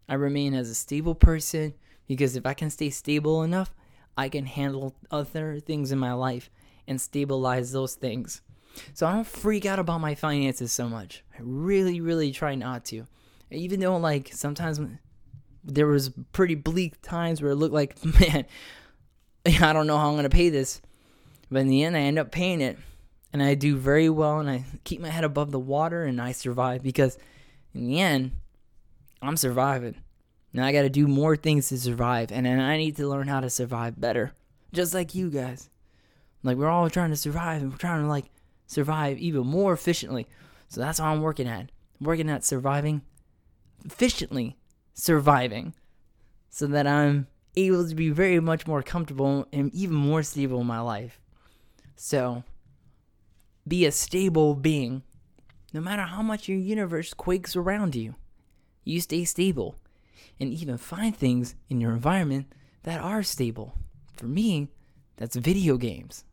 I 0.10 0.16
remain 0.16 0.56
as 0.56 0.70
a 0.70 0.76
stable 0.76 1.14
person 1.14 1.76
because 2.08 2.36
if 2.36 2.46
I 2.46 2.56
can 2.56 2.72
stay 2.72 2.90
stable 2.90 3.44
enough, 3.44 3.76
I 4.18 4.28
can 4.28 4.48
handle 4.48 4.96
other 5.12 5.60
things 5.60 5.92
in 5.92 6.00
my 6.00 6.14
life 6.14 6.50
and 6.88 7.00
stabilize 7.00 7.72
those 7.72 7.94
things. 7.94 8.42
So 8.96 9.06
I 9.06 9.14
don't 9.14 9.28
freak 9.28 9.68
out 9.68 9.78
about 9.78 10.02
my 10.02 10.16
finances 10.16 10.72
so 10.72 10.90
much. 10.90 11.24
I 11.38 11.42
really, 11.42 12.02
really 12.02 12.32
try 12.32 12.56
not 12.56 12.86
to. 12.86 13.06
Even 13.52 13.80
though, 13.80 13.98
like, 13.98 14.32
sometimes 14.34 14.82
there 15.64 15.88
was 15.88 16.10
pretty 16.32 16.56
bleak 16.56 17.00
times 17.04 17.42
where 17.42 17.52
it 17.52 17.58
looked 17.58 17.74
like, 17.74 18.04
man, 18.20 18.46
I 19.62 19.74
don't 19.74 19.86
know 19.86 19.98
how 19.98 20.08
I'm 20.08 20.16
going 20.16 20.24
to 20.24 20.30
pay 20.30 20.50
this. 20.50 20.82
But 21.52 21.60
in 21.62 21.68
the 21.68 21.84
end, 21.84 21.96
I 21.98 22.02
end 22.02 22.20
up 22.20 22.32
paying 22.32 22.62
it. 22.62 22.78
And 23.32 23.44
I 23.44 23.54
do 23.54 23.78
very 23.78 24.10
well 24.10 24.40
and 24.40 24.50
I 24.50 24.66
keep 24.84 25.02
my 25.02 25.10
head 25.10 25.24
above 25.24 25.52
the 25.52 25.60
water 25.60 26.04
and 26.04 26.20
I 26.20 26.32
survive 26.32 26.82
because 26.82 27.16
in 27.76 27.88
the 27.88 28.00
end, 28.00 28.32
I'm 29.22 29.38
surviving. 29.38 29.96
Now 30.54 30.66
I 30.66 30.72
got 30.72 30.82
to 30.82 30.90
do 30.90 31.08
more 31.08 31.36
things 31.36 31.70
to 31.70 31.78
survive, 31.78 32.32
and 32.32 32.46
then 32.46 32.60
I 32.60 32.78
need 32.78 32.96
to 32.98 33.08
learn 33.08 33.28
how 33.28 33.40
to 33.40 33.50
survive 33.50 34.00
better, 34.00 34.34
just 34.74 34.94
like 34.94 35.14
you 35.14 35.30
guys. 35.30 35.70
Like 36.42 36.58
we're 36.58 36.70
all 36.70 36.90
trying 36.90 37.12
to 37.12 37.16
survive, 37.16 37.62
and 37.62 37.72
we're 37.72 37.78
trying 37.78 38.02
to 38.02 38.08
like 38.08 38.26
survive 38.66 39.20
even 39.20 39.46
more 39.46 39.74
efficiently. 39.74 40.28
So 40.68 40.82
that's 40.82 41.00
what 41.00 41.08
I'm 41.08 41.22
working 41.22 41.48
at. 41.48 41.72
I'm 42.00 42.06
working 42.06 42.30
at 42.30 42.44
surviving 42.44 43.02
efficiently, 43.86 44.58
surviving, 44.94 45.76
so 46.50 46.66
that 46.68 46.88
I'm 46.88 47.28
able 47.56 47.88
to 47.88 47.96
be 47.96 48.10
very 48.10 48.40
much 48.40 48.66
more 48.66 48.82
comfortable 48.82 49.48
and 49.54 49.74
even 49.74 49.96
more 49.96 50.24
stable 50.24 50.62
in 50.62 50.68
my 50.68 50.80
life. 50.80 51.20
So 52.02 52.46
be 53.68 53.86
a 53.86 53.92
stable 53.92 54.56
being. 54.56 55.04
No 55.74 55.82
matter 55.82 56.04
how 56.04 56.22
much 56.22 56.48
your 56.48 56.58
universe 56.58 57.14
quakes 57.14 57.58
around 57.58 57.94
you 57.94 58.16
you 58.86 59.02
stay 59.02 59.26
stable 59.26 59.76
and 60.40 60.54
even 60.54 60.78
find 60.78 61.16
things 61.16 61.56
in 61.68 61.82
your 61.82 61.92
environment 61.92 62.54
that 62.84 63.02
are 63.02 63.22
stable. 63.22 63.76
For 64.16 64.28
me, 64.28 64.70
that's 65.18 65.36
video 65.36 65.76
games, 65.76 66.24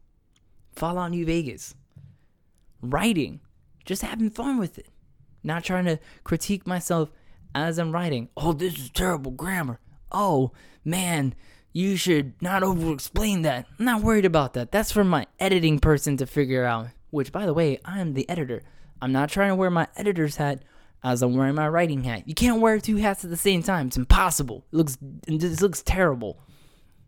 Fallout 0.71 1.11
New 1.11 1.27
Vegas, 1.27 1.75
writing, 2.81 3.41
just 3.85 4.03
having 4.03 4.31
fun 4.31 4.59
with 4.59 4.79
it, 4.79 4.87
not 5.43 5.65
trying 5.65 5.87
to 5.87 5.99
critique 6.23 6.65
myself 6.65 7.11
as 7.57 7.77
I'm 7.77 7.91
writing. 7.91 8.29
Oh, 8.37 8.53
this 8.53 8.77
is 8.77 8.91
terrible 8.91 9.33
grammar. 9.33 9.81
Oh, 10.13 10.53
man, 10.85 11.35
you 11.77 11.95
should 11.95 12.33
not 12.41 12.63
over 12.63 12.91
explain 12.91 13.43
that. 13.43 13.67
I'm 13.79 13.85
not 13.85 14.03
worried 14.03 14.25
about 14.25 14.55
that. 14.55 14.73
That's 14.73 14.91
for 14.91 15.05
my 15.05 15.27
editing 15.39 15.79
person 15.79 16.17
to 16.17 16.25
figure 16.25 16.65
out. 16.65 16.87
Which, 17.11 17.33
by 17.33 17.45
the 17.45 17.53
way, 17.53 17.79
I 17.85 18.01
am 18.01 18.15
the 18.15 18.27
editor. 18.31 18.63
I'm 19.03 19.13
not 19.13 19.29
trying 19.29 19.51
to 19.51 19.55
wear 19.55 19.69
my 19.69 19.87
editor's 19.95 20.37
hat 20.37 20.63
as 21.05 21.21
I'm 21.21 21.37
wearing 21.37 21.55
my 21.55 21.69
writing 21.69 22.05
hat. 22.05 22.27
You 22.27 22.35
can't 22.35 22.63
wear 22.63 22.81
two 22.81 22.97
hats 22.97 23.25
at 23.25 23.31
the 23.31 23.37
same 23.37 23.63
time. 23.63 23.89
It's 23.89 23.99
impossible. 23.99 24.65
It 24.73 24.77
looks 24.77 24.97
this 25.29 25.61
looks 25.61 25.83
terrible. 25.83 26.41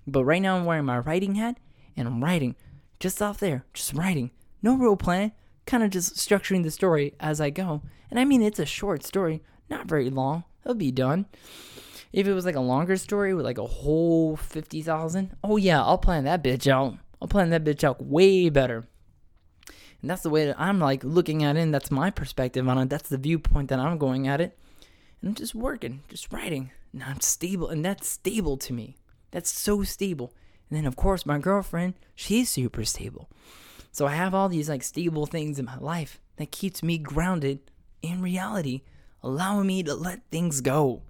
But 0.06 0.24
right 0.24 0.42
now 0.42 0.56
I'm 0.56 0.66
wearing 0.66 0.84
my 0.84 0.98
writing 0.98 1.36
hat 1.36 1.56
and 1.96 2.06
I'm 2.06 2.22
writing 2.22 2.54
just 3.00 3.22
off 3.22 3.38
there, 3.38 3.64
just 3.72 3.94
writing. 3.94 4.32
No 4.62 4.76
real 4.76 4.96
plan, 4.96 5.32
kind 5.64 5.82
of 5.82 5.88
just 5.88 6.16
structuring 6.16 6.62
the 6.62 6.70
story 6.70 7.14
as 7.20 7.40
I 7.40 7.48
go. 7.48 7.80
And 8.10 8.20
I 8.20 8.26
mean 8.26 8.42
it's 8.42 8.58
a 8.58 8.66
short 8.66 9.02
story, 9.02 9.42
not 9.70 9.86
very 9.86 10.10
long. 10.10 10.44
It'll 10.62 10.74
be 10.74 10.92
done. 10.92 11.24
If 12.12 12.26
it 12.26 12.32
was 12.32 12.46
like 12.46 12.56
a 12.56 12.60
longer 12.60 12.96
story 12.96 13.34
with 13.34 13.44
like 13.44 13.58
a 13.58 13.66
whole 13.66 14.36
50,000, 14.36 15.36
oh 15.44 15.56
yeah, 15.56 15.82
I'll 15.82 15.98
plan 15.98 16.24
that 16.24 16.42
bitch 16.42 16.66
out. 16.66 16.94
I'll 17.20 17.28
plan 17.28 17.50
that 17.50 17.64
bitch 17.64 17.84
out 17.84 18.02
way 18.02 18.48
better. 18.48 18.88
And 20.00 20.08
that's 20.08 20.22
the 20.22 20.30
way 20.30 20.46
that 20.46 20.60
I'm 20.60 20.78
like 20.78 21.02
looking 21.02 21.42
at 21.42 21.56
it, 21.56 21.60
and 21.60 21.74
that's 21.74 21.90
my 21.90 22.10
perspective 22.10 22.68
on 22.68 22.78
it. 22.78 22.88
That's 22.88 23.08
the 23.08 23.18
viewpoint 23.18 23.68
that 23.68 23.80
I'm 23.80 23.98
going 23.98 24.28
at 24.28 24.40
it. 24.40 24.56
And 25.20 25.30
I'm 25.30 25.34
just 25.34 25.54
working, 25.54 26.02
just 26.08 26.32
writing. 26.32 26.70
And 26.92 27.02
I'm 27.02 27.20
stable, 27.20 27.68
and 27.68 27.84
that's 27.84 28.08
stable 28.08 28.56
to 28.58 28.72
me. 28.72 28.96
That's 29.30 29.50
so 29.50 29.82
stable. 29.82 30.32
And 30.70 30.78
then, 30.78 30.86
of 30.86 30.96
course, 30.96 31.26
my 31.26 31.38
girlfriend, 31.38 31.94
she's 32.14 32.48
super 32.48 32.84
stable. 32.84 33.28
So 33.90 34.06
I 34.06 34.14
have 34.14 34.34
all 34.34 34.48
these 34.48 34.68
like 34.68 34.82
stable 34.82 35.26
things 35.26 35.58
in 35.58 35.64
my 35.64 35.78
life 35.78 36.20
that 36.36 36.52
keeps 36.52 36.82
me 36.82 36.98
grounded 36.98 37.58
in 38.00 38.22
reality, 38.22 38.82
allowing 39.22 39.66
me 39.66 39.82
to 39.82 39.94
let 39.94 40.22
things 40.30 40.60
go. 40.60 41.02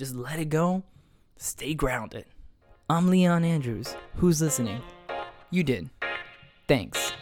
Just 0.00 0.16
let 0.16 0.38
it 0.38 0.48
go. 0.48 0.82
Stay 1.36 1.74
grounded. 1.74 2.24
I'm 2.88 3.10
Leon 3.10 3.44
Andrews. 3.44 3.94
Who's 4.16 4.40
listening? 4.40 4.80
You 5.50 5.62
did. 5.62 5.90
Thanks. 6.66 7.12